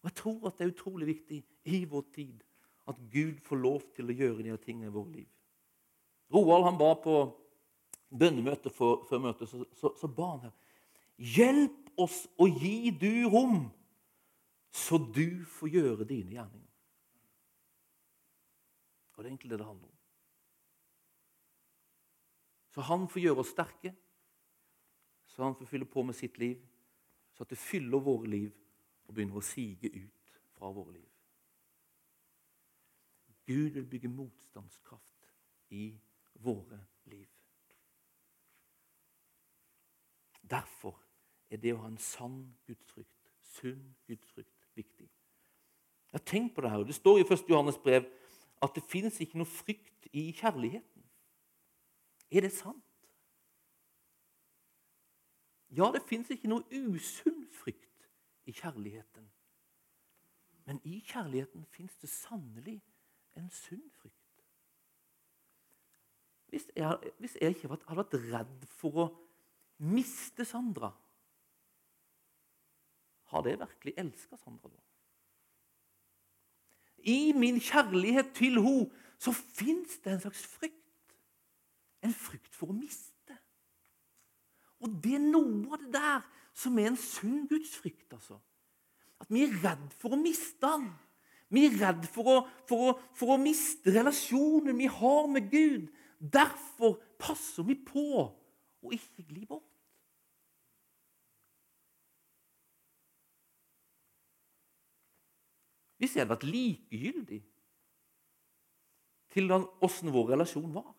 Og 0.03 0.11
Jeg 0.11 0.15
tror 0.15 0.47
at 0.47 0.59
det 0.59 0.67
er 0.67 0.73
utrolig 0.73 1.07
viktig 1.07 1.45
i 1.65 1.85
vår 1.85 2.05
tid 2.15 2.43
at 2.89 2.97
Gud 3.13 3.39
får 3.45 3.57
lov 3.57 3.83
til 3.95 4.09
å 4.09 4.17
gjøre 4.17 4.43
de 4.43 4.57
tingene 4.57 4.89
i 4.89 4.95
vårt 4.95 5.13
liv. 5.13 5.29
Roald 6.35 6.65
han 6.65 6.79
ba 6.79 6.95
på 6.99 7.17
bønnemøte 8.09 8.71
før 8.71 9.21
møtet, 9.21 9.49
så, 9.49 9.65
så, 9.77 9.93
så 10.01 10.09
ba 10.09 10.33
han 10.35 10.49
her 10.49 10.57
Hjelp 11.19 11.99
oss 11.99 12.29
å 12.39 12.47
gi 12.47 12.93
du 12.95 13.27
rom, 13.27 13.67
så 14.71 14.99
du 14.99 15.45
får 15.51 15.69
gjøre 15.75 16.07
dine 16.07 16.37
gjerninger. 16.37 16.68
Det 19.19 19.27
er 19.27 19.33
egentlig 19.33 19.51
det 19.51 19.59
det 19.59 19.67
handler 19.67 19.89
om. 19.89 19.97
Så 22.71 22.85
han 22.87 23.09
får 23.11 23.23
gjøre 23.23 23.43
oss 23.43 23.51
sterke, 23.51 23.95
så 25.27 25.43
han 25.43 25.57
får 25.59 25.67
fylle 25.67 25.89
på 25.91 26.03
med 26.07 26.15
sitt 26.15 26.39
liv, 26.39 26.61
så 27.35 27.43
at 27.43 27.51
det 27.51 27.59
fyller 27.59 27.99
våre 27.99 28.31
liv 28.31 28.53
og 29.09 29.15
begynner 29.15 29.41
å 29.41 29.43
sige 29.45 29.91
ut 29.91 30.39
fra 30.55 30.71
våre 30.71 30.93
liv. 30.93 31.09
Gud 33.49 33.71
vil 33.71 33.87
bygge 33.91 34.09
motstandskraft 34.13 35.31
i 35.75 35.91
våre 36.45 36.79
liv. 37.05 37.27
Derfor 40.51 40.99
er 41.51 41.61
det 41.61 41.73
å 41.75 41.81
ha 41.83 41.89
en 41.89 42.01
sann 42.01 42.43
gudsfrykt, 42.69 43.33
sunn 43.41 43.95
gudsfrykt, 44.07 44.69
viktig. 44.77 45.09
Jeg 46.13 46.25
Tenk 46.25 46.55
på 46.55 46.65
det 46.65 46.71
her. 46.71 46.85
Det 46.85 46.97
står 46.97 47.19
i 47.21 47.27
1. 47.27 47.49
Johannes 47.51 47.79
brev 47.83 48.07
at 48.63 48.75
det 48.75 48.85
finnes 48.89 49.21
ikke 49.23 49.39
noe 49.41 49.49
frykt 49.49 50.09
i 50.13 50.31
kjærligheten. 50.37 51.05
Er 52.31 52.45
det 52.45 52.53
sant? 52.53 52.85
Ja, 55.69 55.91
det 55.93 56.03
finnes 56.09 56.31
ikke 56.33 56.49
noe 56.49 56.65
usunn 56.73 57.45
frykt 57.53 58.09
i 58.49 58.55
kjærligheten. 58.57 59.27
Men 60.69 60.81
i 60.85 60.99
kjærligheten 61.05 61.65
fins 61.73 61.97
det 62.01 62.11
sannelig 62.13 62.79
en 63.37 63.51
sunn 63.53 63.85
frykt. 64.01 64.17
Hvis 66.49 66.71
jeg, 66.77 67.13
hvis 67.21 67.37
jeg 67.41 67.55
ikke 67.55 67.69
hadde 67.69 67.97
vært 68.01 68.17
redd 68.33 68.69
for 68.73 69.03
å 69.05 69.07
miste 69.85 70.47
Sandra, 70.49 70.91
har 73.29 73.45
det 73.45 73.59
virkelig 73.61 73.95
elska 74.01 74.39
Sandra 74.41 74.71
da? 74.73 74.81
I 77.09 77.33
min 77.33 77.61
kjærlighet 77.63 78.35
til 78.37 78.61
henne 78.61 78.91
så 79.19 79.33
fins 79.33 79.99
det 80.05 80.13
en 80.13 80.21
slags 80.27 80.45
frykt. 80.47 81.15
En 82.05 82.15
frykt 82.15 82.55
for 82.55 82.71
å 82.71 82.77
miste. 82.77 83.35
Og 84.85 84.93
det 85.03 85.17
er 85.17 85.25
noe 85.25 85.73
av 85.75 85.81
det 85.83 85.93
der 85.97 86.27
som 86.59 86.79
er 86.79 86.93
en 86.93 87.01
sunn 87.01 87.47
gudsfrykt. 87.51 88.13
altså. 88.13 88.39
At 89.19 89.31
vi 89.35 89.45
er 89.47 89.57
redd 89.65 89.89
for 89.99 90.15
å 90.15 90.21
miste 90.21 90.71
han. 90.71 90.89
Vi 91.51 91.65
er 91.67 91.79
redd 91.81 92.05
for 92.13 92.29
å, 92.31 92.37
for, 92.69 92.91
å, 92.91 92.97
for 93.17 93.35
å 93.35 93.41
miste 93.41 93.95
relasjonen 93.95 94.77
vi 94.79 94.91
har 94.93 95.31
med 95.33 95.49
Gud. 95.51 95.89
Derfor 96.19 96.99
passer 97.19 97.67
vi 97.67 97.79
på 97.79 98.05
å 98.23 98.95
ikke 98.95 99.25
gli 99.31 99.47
bort. 99.49 99.68
Hvis 105.99 106.15
jeg 106.15 106.23
hadde 106.23 106.35
vært 106.35 106.47
likegyldig 106.47 107.41
til 109.35 109.55
åssen 109.55 110.13
vår 110.15 110.33
relasjon 110.35 110.71
var, 110.75 110.93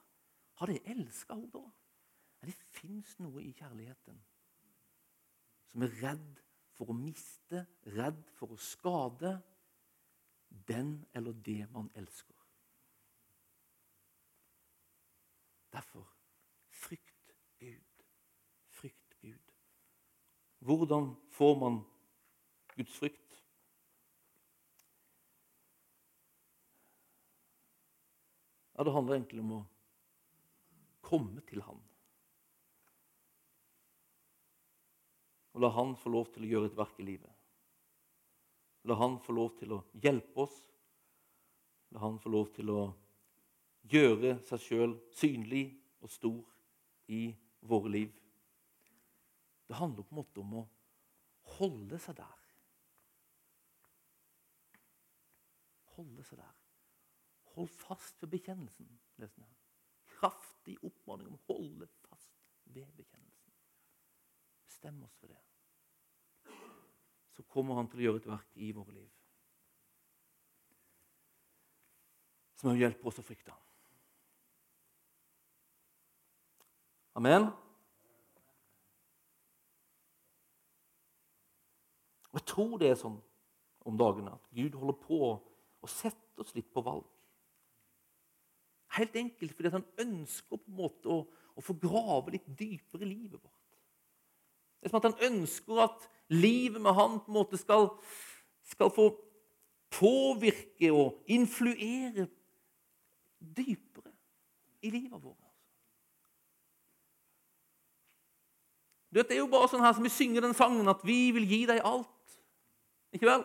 hadde 0.59 0.75
jeg 0.75 0.95
elska 0.95 1.37
henne 1.37 1.51
da? 1.53 1.63
Men 2.39 2.51
det 2.51 2.57
fins 2.75 3.15
noe 3.23 3.43
i 3.43 3.53
kjærligheten 3.55 4.19
som 5.69 5.85
er 5.85 5.95
redd 6.01 6.43
for 6.75 6.91
å 6.91 6.97
miste, 6.97 7.65
redd 7.95 8.19
for 8.37 8.55
å 8.55 8.59
skade 8.59 9.37
den 10.67 10.95
eller 11.15 11.35
det 11.45 11.61
man 11.73 11.89
elsker. 11.99 12.35
Derfor 15.69 16.07
frykt 16.73 17.35
Gud. 17.61 18.05
Frykt 18.79 19.15
Gud. 19.21 19.53
Hvordan 20.59 21.13
får 21.35 21.59
man 21.59 21.81
Guds 22.75 22.95
frykt? 22.97 23.28
Ja, 28.79 28.83
Det 28.83 28.91
handler 28.91 29.15
egentlig 29.15 29.41
om 29.43 29.49
å 29.51 29.63
komme 31.03 31.41
til 31.43 31.59
Han. 31.65 31.81
Og 35.51 35.59
la 35.59 35.69
Han 35.75 35.97
få 35.99 36.13
lov 36.13 36.29
til 36.31 36.45
å 36.45 36.51
gjøre 36.53 36.69
et 36.69 36.77
verk 36.77 37.01
i 37.03 37.07
livet. 37.09 37.33
La 38.87 38.95
Han 38.95 39.17
få 39.19 39.35
lov 39.35 39.57
til 39.59 39.73
å 39.75 39.81
hjelpe 39.99 40.45
oss. 40.45 40.55
La 41.91 42.05
Han 42.05 42.21
få 42.23 42.31
lov 42.31 42.53
til 42.55 42.71
å 42.71 42.85
gjøre 43.91 44.37
seg 44.47 44.63
sjøl 44.63 44.95
synlig 45.11 45.65
og 45.99 46.13
stor 46.15 46.39
i 47.11 47.25
våre 47.59 47.91
liv. 47.97 48.15
Det 49.67 49.75
handler 49.75 50.07
på 50.07 50.15
en 50.15 50.21
måte 50.21 50.39
om 50.39 50.55
å 50.61 50.63
holde 51.57 51.99
seg 51.99 52.15
der. 52.23 52.47
Holde 55.97 56.23
seg 56.31 56.39
der. 56.39 56.58
Hold 57.55 57.69
fast 57.69 58.21
ved 58.21 58.29
bekjennelsen. 58.29 58.89
leste 59.17 59.41
jeg. 59.41 59.55
Kraftig 60.19 60.77
oppmaning 60.83 61.27
om 61.27 61.37
å 61.37 61.45
holde 61.53 61.87
fast 62.07 62.33
ved 62.65 62.87
bekjennelsen. 62.97 63.53
Bestem 64.65 65.03
oss 65.03 65.15
for 65.19 65.27
det. 65.27 65.39
Så 67.35 67.43
kommer 67.43 67.75
han 67.79 67.87
til 67.87 68.01
å 68.01 68.05
gjøre 68.07 68.21
et 68.21 68.29
verk 68.29 68.59
i 68.59 68.71
våre 68.75 68.93
liv. 68.93 69.09
Som 72.59 72.73
vil 72.73 72.83
hjelpe 72.83 73.07
oss 73.07 73.19
å 73.21 73.23
frykte. 73.23 73.55
Amen. 77.19 77.49
Og 82.29 82.39
Jeg 82.39 82.45
tror 82.51 82.75
det 82.79 82.91
er 82.91 82.99
sånn 82.99 83.17
om 83.87 83.97
dagene 83.97 84.35
at 84.35 84.51
Gud 84.53 84.75
holder 84.77 84.99
på 85.01 85.19
å 85.33 85.89
sette 85.89 86.43
oss 86.43 86.53
litt 86.55 86.69
på 86.71 86.83
valg. 86.85 87.07
Helt 88.97 89.15
enkelt 89.15 89.53
fordi 89.55 89.71
han 89.73 89.85
ønsker 90.01 90.57
på 90.57 90.71
en 90.71 90.79
måte 90.79 91.11
å, 91.13 91.19
å 91.29 91.63
få 91.63 91.75
grave 91.81 92.33
litt 92.35 92.47
dypere 92.47 93.05
i 93.05 93.11
livet 93.11 93.37
vårt. 93.37 93.55
Det 94.79 94.87
er 94.87 94.93
som 94.93 95.01
at 95.01 95.09
han 95.11 95.33
ønsker 95.33 95.83
at 95.83 96.07
livet 96.31 96.81
med 96.81 96.95
han 96.95 97.19
på 97.19 97.31
en 97.31 97.37
måte 97.41 97.59
skal, 97.59 97.89
skal 98.71 98.91
få 98.95 99.11
påvirke 99.93 100.91
og 100.93 101.29
influere 101.29 102.27
dypere 103.39 104.13
i 104.81 104.91
livet 104.93 105.21
vårt. 105.21 105.45
Du 109.09 109.19
vet, 109.19 109.27
Det 109.27 109.35
er 109.35 109.41
jo 109.41 109.49
bare 109.49 109.67
sånn 109.67 109.81
her 109.81 109.93
som 109.97 110.05
vi 110.05 110.13
synger 110.13 110.45
den 110.45 110.53
sangen 110.53 110.87
at 110.87 111.01
'vi 111.03 111.31
vil 111.31 111.47
gi 111.49 111.65
deg 111.65 111.81
alt'. 111.81 112.37
Ikke 113.13 113.25
vel? 113.25 113.43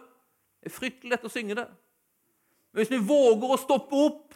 Det 0.61 0.69
er 0.69 0.79
fryktelig 0.79 1.11
lett 1.11 1.25
å 1.25 1.33
synge 1.33 1.55
det. 1.55 1.69
Men 2.73 2.81
hvis 2.81 2.91
vi 2.91 3.07
våger 3.09 3.55
å 3.55 3.61
stoppe 3.61 3.97
opp 3.97 4.35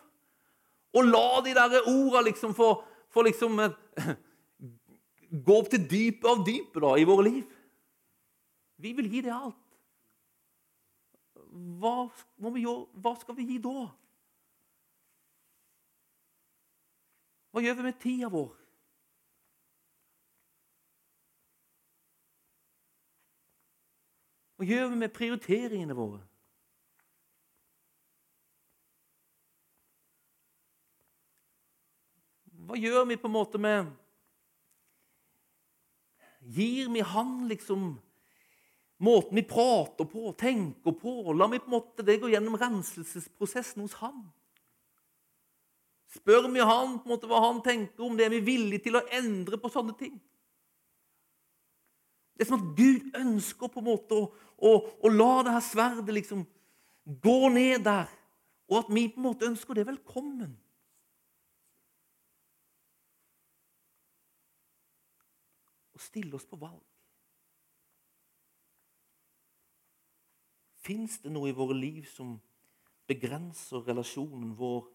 og 0.98 1.06
la 1.06 1.40
de 1.46 1.54
der 1.56 1.86
orda 1.86 2.24
liksom 2.26 2.54
få, 2.56 2.72
få 3.14 3.22
liksom 3.26 3.60
eh, 3.62 4.10
gå 5.46 5.56
opp 5.60 5.70
til 5.72 5.86
dypet 5.86 6.26
av 6.28 6.44
dypet 6.46 6.82
da, 6.82 6.92
i 6.98 7.06
våre 7.08 7.28
liv 7.28 7.56
Vi 8.78 8.92
vil 8.94 9.08
gi 9.10 9.24
det 9.26 9.32
alt. 9.34 9.64
Hva, 11.82 12.06
hva 12.38 13.14
skal 13.18 13.34
vi 13.34 13.46
gi 13.48 13.56
da? 13.62 13.88
Hva 17.50 17.64
gjør 17.64 17.78
vi 17.80 17.86
med 17.88 17.96
tida 17.98 18.28
vår? 18.30 18.52
Hva 24.58 24.66
gjør 24.66 24.88
vi 24.92 25.00
med 25.00 25.14
prioriteringene 25.14 25.96
våre? 25.98 26.22
Hva 32.68 32.76
gjør 32.76 33.06
vi 33.08 33.16
på 33.16 33.30
en 33.30 33.32
måte 33.32 33.58
med 33.60 33.88
Gir 36.48 36.90
vi 36.92 37.00
han 37.00 37.46
liksom 37.48 37.94
måten 38.98 39.36
vi 39.36 39.44
prater 39.46 40.04
på, 40.08 40.32
tenker 40.36 40.92
på? 40.96 41.32
La 41.32 41.48
vi 41.48 41.60
på 41.60 41.70
en 41.70 41.76
måte 41.78 42.04
det 42.04 42.18
gå 42.20 42.30
gjennom 42.32 42.56
renselsesprosessen 42.60 43.82
hos 43.84 43.96
han? 44.02 44.20
Spør 46.12 46.48
vi 46.52 46.60
han 46.60 46.98
på 47.00 47.08
en 47.08 47.14
måte 47.14 47.28
hva 47.30 47.40
han 47.46 47.62
tenker 47.64 48.04
om 48.04 48.16
det? 48.16 48.28
Er 48.28 48.36
vi 48.36 48.44
villige 48.52 48.84
til 48.88 49.00
å 49.00 49.04
endre 49.16 49.60
på 49.60 49.72
sånne 49.72 49.96
ting? 49.98 50.16
Det 52.36 52.44
er 52.44 52.52
som 52.52 52.60
at 52.60 52.70
Gud 52.78 53.16
ønsker 53.18 53.72
på 53.72 53.80
en 53.80 53.88
måte 53.88 54.16
å, 54.16 54.30
å, 54.60 54.72
å 55.04 55.12
la 55.12 55.32
det 55.44 55.56
her 55.56 55.64
sverdet 55.64 56.14
liksom 56.20 56.46
gå 57.24 57.38
ned 57.52 57.84
der, 57.88 58.08
og 58.68 58.82
at 58.82 58.90
vi 58.92 59.08
på 59.08 59.20
en 59.20 59.30
måte 59.30 59.48
ønsker 59.48 59.76
det 59.76 59.88
velkommen. 59.88 60.52
Og 65.98 66.02
stille 66.02 66.38
oss 66.38 66.46
på 66.46 66.56
valg. 66.60 66.84
Fins 70.78 71.18
det 71.24 71.32
noe 71.34 71.50
i 71.50 71.56
våre 71.56 71.74
liv 71.74 72.04
som 72.06 72.36
begrenser 73.10 73.82
relasjonen 73.82 74.52
vår 74.56 74.86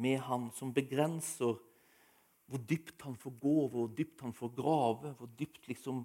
med 0.00 0.16
Han, 0.24 0.48
som 0.56 0.72
begrenser 0.72 1.58
hvor 2.50 2.62
dypt 2.66 3.04
han 3.04 3.18
får 3.20 3.36
gå, 3.42 3.58
hvor 3.68 3.92
dypt 3.94 4.24
han 4.24 4.32
får 4.34 4.54
grave, 4.56 5.12
hvor 5.18 5.28
dypt 5.38 5.68
liksom 5.68 6.00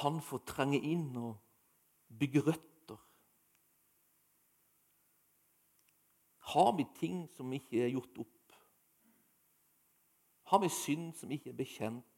han 0.00 0.22
får 0.22 0.44
trenge 0.48 0.78
inn 0.80 1.10
og 1.20 1.34
bygge 2.08 2.44
røtter. 2.46 3.02
Har 6.54 6.72
vi 6.78 6.86
ting 6.96 7.26
som 7.34 7.52
ikke 7.52 7.82
er 7.82 7.92
gjort 7.92 8.24
opp? 8.24 8.56
Har 10.54 10.62
vi 10.62 10.72
synd 10.72 11.12
som 11.18 11.32
ikke 11.34 11.50
er 11.50 11.60
bekjent? 11.60 12.13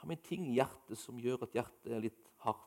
Har 0.00 0.08
vi 0.08 0.16
en 0.16 0.24
ting 0.24 0.46
i 0.48 0.56
hjertet 0.56 0.98
som 0.98 1.18
gjør 1.20 1.44
at 1.44 1.54
hjertet 1.54 1.92
er 1.92 2.04
litt 2.06 2.28
hardt? 2.44 2.66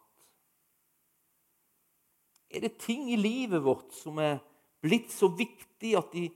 Er 2.54 2.62
det 2.62 2.76
ting 2.78 3.08
i 3.10 3.18
livet 3.18 3.64
vårt 3.66 3.96
som 3.98 4.20
er 4.22 4.38
blitt 4.84 5.10
så 5.10 5.32
viktig 5.34 5.96
at 5.98 6.14
de 6.14 6.28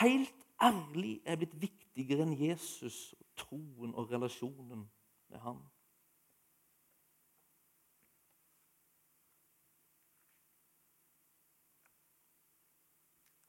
helt 0.00 0.44
ærlig 0.62 1.20
er 1.26 1.38
blitt 1.38 1.54
viktigere 1.60 2.24
enn 2.24 2.34
Jesus, 2.38 3.14
troen 3.38 3.94
og 3.94 4.10
relasjonen 4.10 4.86
med 5.30 5.38
ham. 5.44 5.62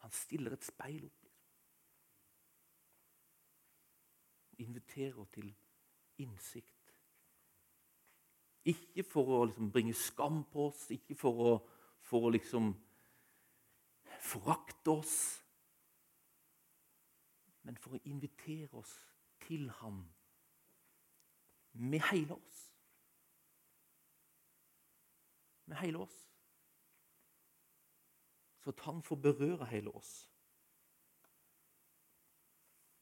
Han 0.06 0.14
stiller 0.14 0.54
et 0.54 0.66
speil 0.66 1.06
opp. 1.08 1.22
Inviterer 4.62 5.26
til 5.34 5.50
innsikt. 6.22 6.75
Ikke 8.66 9.04
for 9.06 9.30
å 9.30 9.46
liksom 9.46 9.70
bringe 9.72 9.94
skam 9.94 10.42
på 10.50 10.70
oss, 10.72 10.88
ikke 10.94 11.16
for 11.20 11.42
å, 11.46 11.52
for 12.02 12.28
å 12.28 12.34
liksom 12.34 12.72
forakte 14.26 14.92
oss, 14.92 15.18
men 17.66 17.78
for 17.82 17.98
å 17.98 18.04
invitere 18.10 18.70
oss 18.78 18.94
til 19.46 19.70
ham 19.82 20.04
med 21.74 22.02
hele 22.12 22.38
oss. 22.38 22.62
Med 25.66 25.78
hele 25.82 26.06
oss. 26.06 26.18
Så 28.62 28.70
at 28.74 28.80
han 28.86 29.02
får 29.04 29.16
berøre 29.22 29.66
hele 29.70 29.94
oss. 29.94 30.14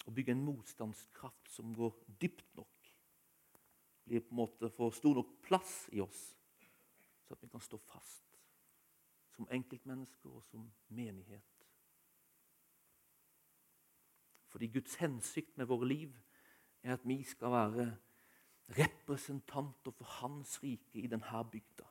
Og 0.05 0.15
bygge 0.15 0.31
en 0.31 0.43
motstandskraft 0.43 1.51
som 1.51 1.75
går 1.75 1.93
dypt 2.21 2.55
nok. 2.55 2.72
Blir 4.03 4.19
på 4.19 4.33
en 4.33 4.41
måte 4.41 4.69
for 4.69 4.91
stor 4.91 5.15
nok 5.15 5.31
plass 5.45 5.87
i 5.95 6.01
oss, 6.03 6.21
så 7.23 7.35
at 7.35 7.43
vi 7.43 7.49
kan 7.51 7.63
stå 7.63 7.77
fast. 7.77 8.25
Som 9.33 9.47
enkeltmennesker 9.49 10.29
og 10.29 10.43
som 10.45 10.67
menighet. 10.93 11.67
Fordi 14.53 14.67
Guds 14.67 14.95
hensikt 15.01 15.57
med 15.57 15.65
våre 15.65 15.87
liv 15.87 16.17
er 16.83 16.93
at 16.93 17.07
vi 17.07 17.23
skal 17.25 17.51
være 17.51 17.87
representanter 18.77 19.91
for 19.91 20.05
hans 20.19 20.59
rike 20.63 21.01
i 21.01 21.07
denne 21.07 21.43
bygda. 21.51 21.87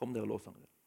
Kom 0.00 0.14
dere. 0.16 0.32
Og 0.32 0.79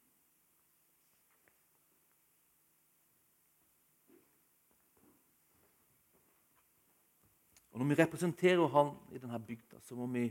Når 7.84 7.90
vi 7.90 7.96
representerer 8.00 8.68
han 8.72 8.94
i 9.12 9.20
denne 9.20 9.40
bygda, 9.44 9.82
så 9.84 9.96
må 10.00 10.06
vi 10.08 10.30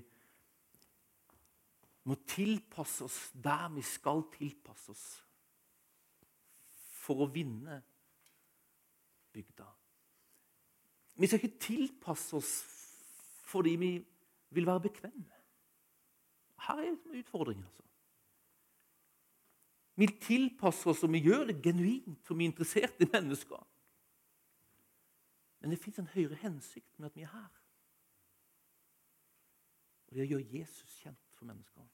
må 2.09 2.15
tilpasse 2.25 3.05
oss 3.05 3.19
der 3.45 3.67
vi 3.75 3.83
skal 3.85 4.23
tilpasse 4.33 4.95
oss 4.95 5.03
for 7.03 7.21
å 7.21 7.29
vinne 7.29 7.77
bygda. 9.37 9.67
Vi 11.21 11.29
skal 11.29 11.43
ikke 11.43 11.61
tilpasse 11.67 12.41
oss 12.41 12.55
fordi 13.53 13.77
vi 13.77 13.93
vil 14.57 14.71
være 14.71 14.87
bekvemme. 14.89 15.43
Her 16.65 16.81
er 16.87 16.97
utfordringen. 17.21 17.69
altså. 17.69 17.85
Vi 20.01 20.09
tilpasser 20.25 20.95
oss, 20.95 21.05
og 21.05 21.13
vi 21.13 21.21
gjør 21.21 21.51
det 21.53 21.61
genuint, 21.61 22.17
for 22.25 22.33
vi 22.33 22.49
er 22.49 22.55
interessert 22.55 23.05
i 23.05 23.13
mennesker. 23.13 23.61
Men 25.63 25.71
det 25.71 25.79
fins 25.79 26.01
en 26.03 26.11
høyere 26.11 26.39
hensikt 26.43 26.99
med 26.99 27.13
at 27.13 27.17
vi 27.17 27.23
er 27.23 27.31
her. 27.31 27.59
Og 30.09 30.15
det 30.15 30.21
er 30.21 30.27
å 30.27 30.33
gjøre 30.35 30.59
Jesus 30.59 30.97
kjent 31.01 31.37
for 31.39 31.47
mennesker. 31.49 31.85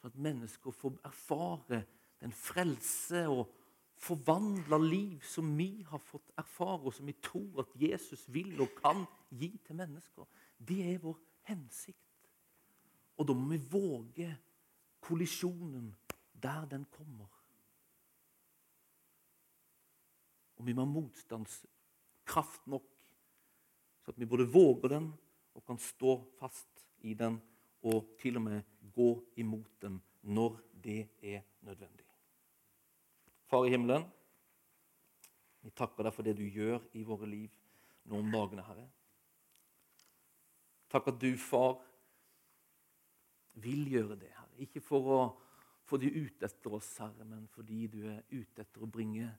Sånn 0.00 0.14
at 0.14 0.22
mennesker 0.24 0.72
får 0.72 0.96
erfare 1.04 1.82
den 2.22 2.32
frelse 2.32 3.26
og 3.28 3.50
forvandla 4.00 4.78
liv 4.80 5.20
som 5.28 5.50
vi 5.58 5.82
har 5.84 6.00
fått 6.00 6.32
erfare, 6.40 6.88
og 6.88 6.96
som 6.96 7.08
vi 7.08 7.16
tror 7.20 7.60
at 7.66 7.74
Jesus 7.76 8.24
vil 8.32 8.56
og 8.64 8.72
kan 8.80 9.04
gi 9.28 9.52
til 9.66 9.76
mennesker. 9.76 10.24
Det 10.56 10.80
er 10.94 11.02
vår 11.04 11.20
hensikt. 11.50 12.30
Og 13.20 13.28
da 13.28 13.36
må 13.36 13.52
vi 13.52 13.60
våge 13.68 14.30
kollisjonen 15.04 15.92
der 16.32 16.64
den 16.72 16.88
kommer. 16.96 17.28
Og 20.60 20.66
vi 20.66 20.74
må 20.76 20.84
ha 20.84 20.92
motstandskraft 20.92 22.66
nok, 22.68 22.84
så 24.04 24.12
at 24.12 24.20
vi 24.20 24.28
både 24.28 24.44
våger 24.52 24.92
den 24.92 25.08
og 25.56 25.64
kan 25.64 25.80
stå 25.80 26.18
fast 26.36 26.84
i 27.08 27.14
den 27.16 27.38
og 27.88 28.12
til 28.20 28.36
og 28.36 28.44
med 28.44 28.76
gå 28.92 29.08
imot 29.40 29.72
den 29.80 29.96
når 30.28 30.60
det 30.84 31.00
er 31.24 31.40
nødvendig. 31.64 32.04
Far 33.48 33.64
i 33.64 33.72
himmelen, 33.72 34.04
vi 35.64 35.72
takker 35.72 36.04
deg 36.04 36.14
for 36.14 36.28
det 36.28 36.36
du 36.36 36.44
gjør 36.44 36.84
i 36.96 37.04
våre 37.08 37.28
liv 37.28 37.56
nå 38.08 38.20
om 38.20 38.32
dagene, 38.32 38.64
Herre. 38.64 38.86
Takk 40.92 41.08
at 41.12 41.20
du, 41.22 41.30
far, 41.40 41.78
vil 43.64 43.88
gjøre 43.88 44.16
det, 44.20 44.32
Herre. 44.36 44.56
Ikke 44.64 44.84
for 44.84 45.08
å 45.08 45.20
få 45.88 45.98
de 46.00 46.12
ut 46.20 46.44
etter 46.44 46.76
oss, 46.76 46.92
Herre, 47.00 47.24
men 47.24 47.48
fordi 47.52 47.86
du 47.92 48.02
er 48.12 48.20
ute 48.28 48.64
etter 48.64 48.84
å 48.84 48.90
bringe 48.90 49.32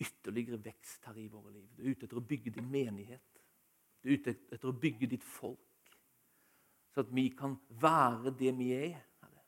ytterligere 0.00 0.58
vekst 0.64 1.04
her 1.08 1.16
i 1.18 1.28
våre 1.28 1.52
liv. 1.52 1.68
Du 1.76 1.82
er 1.82 1.94
ute 1.94 2.06
etter 2.06 2.20
å 2.20 2.24
bygge 2.24 2.52
din 2.56 2.68
menighet. 2.70 3.42
Du 4.02 4.10
er 4.10 4.18
ute 4.20 4.34
etter 4.52 4.68
å 4.68 4.76
bygge 4.76 5.08
ditt 5.10 5.24
folk. 5.24 5.62
Så 6.92 7.04
at 7.04 7.12
vi 7.12 7.28
kan 7.36 7.56
være 7.80 8.32
det 8.36 8.52
vi 8.56 8.70
er, 8.76 9.00
Herre. 9.22 9.44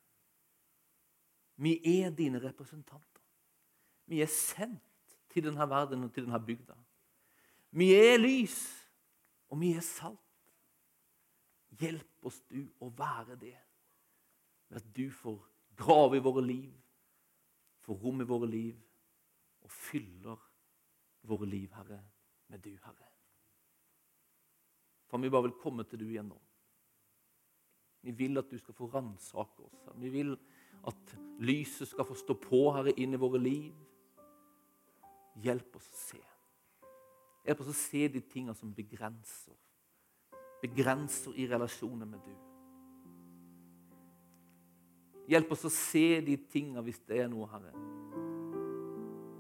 Vi 1.65 1.75
er 2.01 2.13
dine 2.17 2.41
representanter. 2.43 3.25
Vi 4.09 4.23
er 4.25 4.33
sendt 4.33 5.17
til 5.29 5.45
denne 5.45 5.69
verden 5.69 6.07
og 6.07 6.13
til 6.15 6.25
denne 6.25 6.41
bygda. 6.41 6.77
Vi 7.77 7.91
er 7.93 8.17
lys, 8.21 8.57
og 9.53 9.61
vi 9.61 9.75
er 9.77 9.85
salt. 9.85 10.25
Hjelp 11.79 12.27
oss, 12.27 12.41
du, 12.49 12.63
å 12.81 12.89
være 12.97 13.37
det. 13.41 13.57
Ved 14.69 14.81
at 14.81 14.93
du 14.97 15.07
får 15.13 15.39
grave 15.79 16.19
i 16.19 16.25
våre 16.25 16.43
liv, 16.45 16.73
får 17.85 18.01
rom 18.03 18.25
i 18.25 18.29
våre 18.29 18.49
liv 18.49 18.88
og 19.69 19.73
fyller 19.73 20.45
våre 21.29 21.47
liv, 21.47 21.69
Herre, 21.77 22.01
med 22.49 22.63
du, 22.65 22.71
Herre. 22.85 23.09
For 25.09 25.21
vi 25.21 25.31
bare 25.33 25.49
vil 25.49 25.59
komme 25.61 25.85
til 25.85 26.01
du 26.01 26.07
igjen 26.09 26.31
nå. 26.33 26.39
Vi 28.07 28.15
vil 28.17 28.41
at 28.41 28.49
du 28.49 28.57
skal 28.61 28.77
få 28.77 28.89
ransake 28.93 29.67
oss. 29.67 29.77
Vi 30.01 30.09
vil 30.13 30.33
at 30.89 31.15
lyset 31.45 31.91
skal 31.91 32.07
få 32.09 32.17
stå 32.17 32.37
på, 32.41 32.63
Herre, 32.77 32.95
inn 32.97 33.13
i 33.13 33.21
våre 33.21 33.41
liv. 33.43 33.77
Hjelp 35.45 35.77
oss 35.77 35.89
å 35.93 36.01
se. 36.01 36.23
Hjelp 37.45 37.61
oss 37.65 37.73
å 37.75 37.77
se 37.77 38.07
de 38.13 38.25
tingene 38.25 38.57
som 38.57 38.73
begrenser. 38.75 39.57
Begrenser 40.63 41.37
i 41.37 41.47
relasjoner 41.51 42.09
med 42.09 42.25
du. 42.25 42.35
Hjelp 45.29 45.53
oss 45.53 45.67
å 45.69 45.73
se 45.73 46.23
de 46.25 46.39
tingene, 46.49 46.81
hvis 46.87 47.03
det 47.05 47.21
er 47.21 47.29
noe, 47.29 47.51
Herre, 47.53 47.75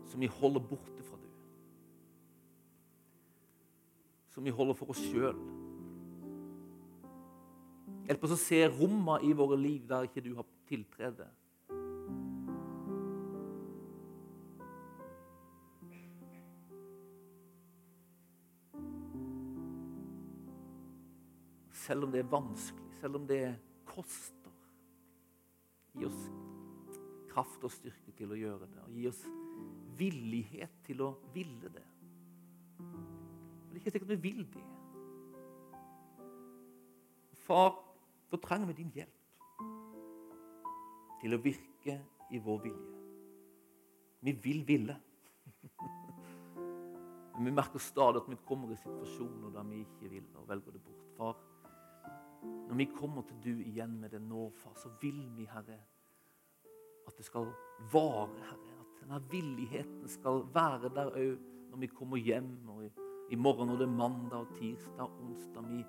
som 0.08 0.20
vi 0.20 0.26
holder 0.26 0.60
borte 0.60 1.04
fra 1.04 1.18
du. 1.20 1.28
Som 4.32 4.44
vi 4.44 4.54
holder 4.54 4.76
for 4.78 4.94
oss 4.94 5.02
sjøl. 5.10 5.36
Hjelp 8.08 8.24
oss 8.24 8.38
å 8.38 8.40
se 8.40 8.62
rommene 8.72 9.20
i 9.28 9.34
våre 9.36 9.58
liv 9.60 9.84
der 9.88 10.08
ikke 10.08 10.24
du 10.24 10.32
har 10.38 10.48
tiltrede. 10.68 11.28
Selv 21.88 22.04
om 22.04 22.12
det 22.12 22.20
er 22.20 22.32
vanskelig, 22.32 22.90
selv 23.00 23.16
om 23.16 23.28
det 23.28 23.42
koster. 23.88 24.52
Gi 25.96 26.04
oss 26.08 26.24
kraft 27.28 27.64
og 27.64 27.72
styrke 27.72 28.12
til 28.16 28.32
å 28.32 28.40
gjøre 28.40 28.68
det. 28.68 28.82
Og 28.88 28.96
gi 28.96 29.06
oss 29.08 29.22
villighet 29.98 30.82
til 30.86 31.02
å 31.04 31.12
ville 31.34 31.70
det. 31.74 31.86
det 32.78 33.74
er 33.74 33.80
ikke 33.80 33.94
sikkert 33.94 34.14
vi 34.16 34.24
vil 34.28 34.44
det. 34.52 34.66
Far, 37.48 37.72
da 38.30 38.36
trenger 38.44 38.70
vi 38.70 38.78
din 38.82 38.94
hjelp 38.94 39.16
til 41.18 41.34
å 41.34 41.42
virke 41.42 41.94
i 42.30 42.38
vår 42.44 42.58
vilje. 42.66 42.94
Vi 44.20 44.32
vil 44.44 44.60
ville. 44.68 44.96
Men 47.38 47.48
vi 47.48 47.54
merker 47.54 47.82
stadig 47.82 48.22
at 48.22 48.30
vi 48.30 48.36
kommer 48.46 48.72
i 48.74 48.78
situasjoner 48.78 49.54
der 49.54 49.64
vi 49.70 49.84
ikke 49.84 50.10
vil 50.10 50.26
og 50.36 50.48
velger 50.50 50.74
det 50.74 50.82
bort. 50.82 51.04
Far, 51.16 51.36
når 52.42 52.76
vi 52.82 52.86
kommer 52.92 53.22
til 53.22 53.38
du 53.44 53.62
igjen 53.62 54.00
med 54.00 54.12
det 54.12 54.22
nå, 54.22 54.50
far, 54.60 54.74
så 54.76 54.90
vil 55.00 55.22
vi, 55.36 55.46
Herre, 55.48 55.78
at 57.06 57.16
det 57.16 57.24
skal 57.24 57.46
vare, 57.92 58.28
Herre. 58.50 58.67
Denne 59.08 59.24
villigheten 59.30 60.08
skal 60.12 60.42
være 60.52 60.90
der 60.92 61.14
òg 61.16 61.36
når 61.70 61.78
vi 61.80 61.86
kommer 61.86 62.16
hjem. 62.20 62.68
og 62.68 62.82
i, 63.30 63.36
morgen 63.36 63.68
når 63.68 63.76
det 63.76 63.86
er 63.86 63.96
mandag 63.96 64.38
og 64.38 64.50
tirsdag 64.58 65.00
og 65.00 65.22
onsdag. 65.24 65.64
Vi, 65.70 65.84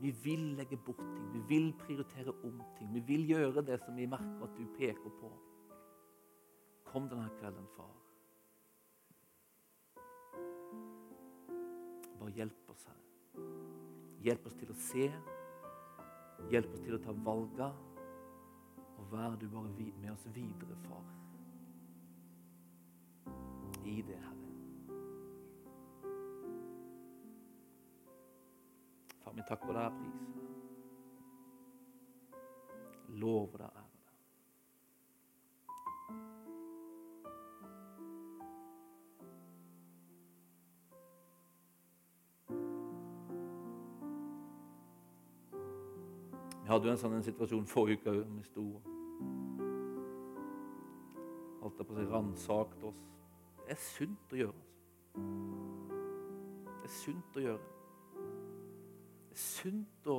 vi 0.00 0.10
vil 0.24 0.42
legge 0.58 0.76
bort 0.76 1.00
ting. 1.00 1.32
Vi 1.32 1.40
vil 1.48 1.72
prioritere 1.78 2.34
om 2.44 2.60
ting. 2.78 2.94
Vi 2.94 3.00
vil 3.00 3.26
gjøre 3.28 3.62
det 3.64 3.80
som 3.80 3.96
vi 3.96 4.06
merker 4.06 4.44
at 4.44 4.58
du 4.58 4.66
peker 4.76 5.14
på. 5.20 5.30
Kom 6.84 7.08
denne 7.08 7.30
kvelden, 7.38 7.64
far. 7.76 7.96
Bare 12.18 12.34
hjelp 12.36 12.74
oss, 12.74 12.84
Herre. 12.84 13.46
Hjelp 14.20 14.46
oss 14.46 14.58
til 14.60 14.74
å 14.74 14.76
se. 14.76 15.06
Hjelp 16.52 16.76
oss 16.76 16.84
til 16.84 16.98
å 16.98 17.00
ta 17.00 17.16
valga, 17.24 17.70
og 18.98 19.08
vær 19.12 19.40
du 19.40 19.48
bare 19.48 19.72
med 19.72 20.12
oss 20.12 20.28
videre, 20.34 20.76
far. 20.84 21.19
I 23.84 24.02
det, 24.06 24.16
Herre. 24.16 24.36
Far, 29.20 29.32
min, 29.32 29.44
takk 29.48 29.64
for 29.64 29.76
deg 29.76 29.86
og 29.86 30.00
priser 30.00 30.18
deg. 30.24 30.40
Deg 33.60 33.64
ære. 33.66 33.86
Vi 46.70 46.72
hadde 46.72 46.86
jo 46.86 46.92
en 46.94 47.00
sånn 47.00 47.24
situasjon 47.26 47.64
forrige 47.66 47.98
uke 47.98 48.12
òg. 48.14 48.26
Vi 48.36 48.44
sto 48.46 48.64
Holdt 51.60 51.80
jeg 51.80 51.86
på 51.88 51.92
å 51.92 51.96
si 51.98 52.04
ransakte 52.08 52.86
oss. 52.88 53.19
Det 53.70 53.76
er 53.76 53.82
sunt 53.86 54.32
å 54.34 54.38
gjøre. 54.40 54.62
Det 55.14 56.88
er 56.88 56.90
sunt 56.90 57.36
å 57.38 57.42
gjøre. 57.44 57.66
Det 59.28 59.36
er 59.36 59.42
sunt 59.44 60.08
å 60.10 60.16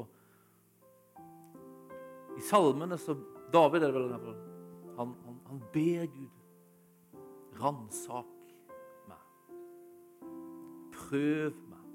I 2.39 2.43
salmene 2.47 2.95
så 2.95 3.17
David 3.51 3.83
er 3.83 3.91
det 3.91 3.97
vel 3.97 4.13
han, 4.15 5.11
han, 5.27 5.41
han 5.49 5.59
ber 5.73 6.07
Gud 6.13 7.19
ransak 7.59 8.55
meg. 9.11 9.25
Prøv 10.95 11.59
meg 11.73 11.89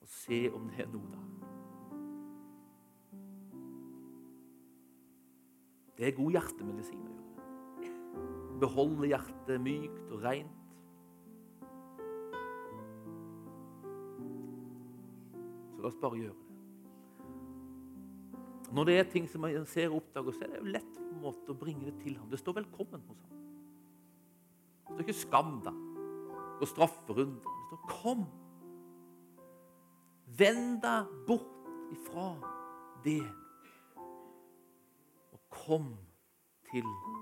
og 0.00 0.08
se 0.14 0.40
om 0.48 0.64
det 0.72 0.86
er 0.86 0.88
noe 0.94 1.12
der. 1.12 1.28
Det 6.00 6.08
er 6.08 6.16
god 6.22 6.40
hjertemedisin 6.40 7.04
å 7.04 7.12
gjøre. 7.12 7.31
Beholde 8.62 9.10
hjertet 9.10 9.58
mykt 9.62 10.12
og 10.14 10.22
rent. 10.22 10.58
Så 15.72 15.82
la 15.82 15.90
oss 15.90 15.98
bare 15.98 16.20
gjøre 16.20 16.36
det. 16.36 16.42
Når 18.72 18.88
det 18.88 18.94
er 18.96 19.08
ting 19.10 19.26
som 19.28 19.42
man 19.44 19.66
ser 19.68 19.90
og 19.90 19.98
oppdager, 20.00 20.32
så 20.36 20.46
er 20.46 20.52
det 20.52 20.60
jo 20.62 20.74
lett 20.76 20.92
på 20.96 21.08
en 21.10 21.24
måte 21.24 21.52
å 21.52 21.58
bringe 21.58 21.84
det 21.90 21.96
til 22.00 22.16
ham. 22.16 22.30
Det 22.30 22.38
står 22.38 22.52
'velkommen' 22.60 23.06
hos 23.08 23.20
ham. 23.20 23.40
Det 24.86 24.94
står 24.94 25.00
ikke 25.00 25.22
'skam 25.22 25.60
deg' 25.66 25.82
og 26.60 26.66
'strafferunde'. 26.68 27.42
Det 27.42 27.64
står 27.68 27.80
'kom'. 27.88 28.26
Vend 30.38 30.80
deg 30.82 31.06
bort 31.26 31.68
ifra 31.92 32.36
det, 33.04 33.26
og 35.32 35.40
kom 35.50 35.96
til 36.70 36.86
ikke. 36.86 37.21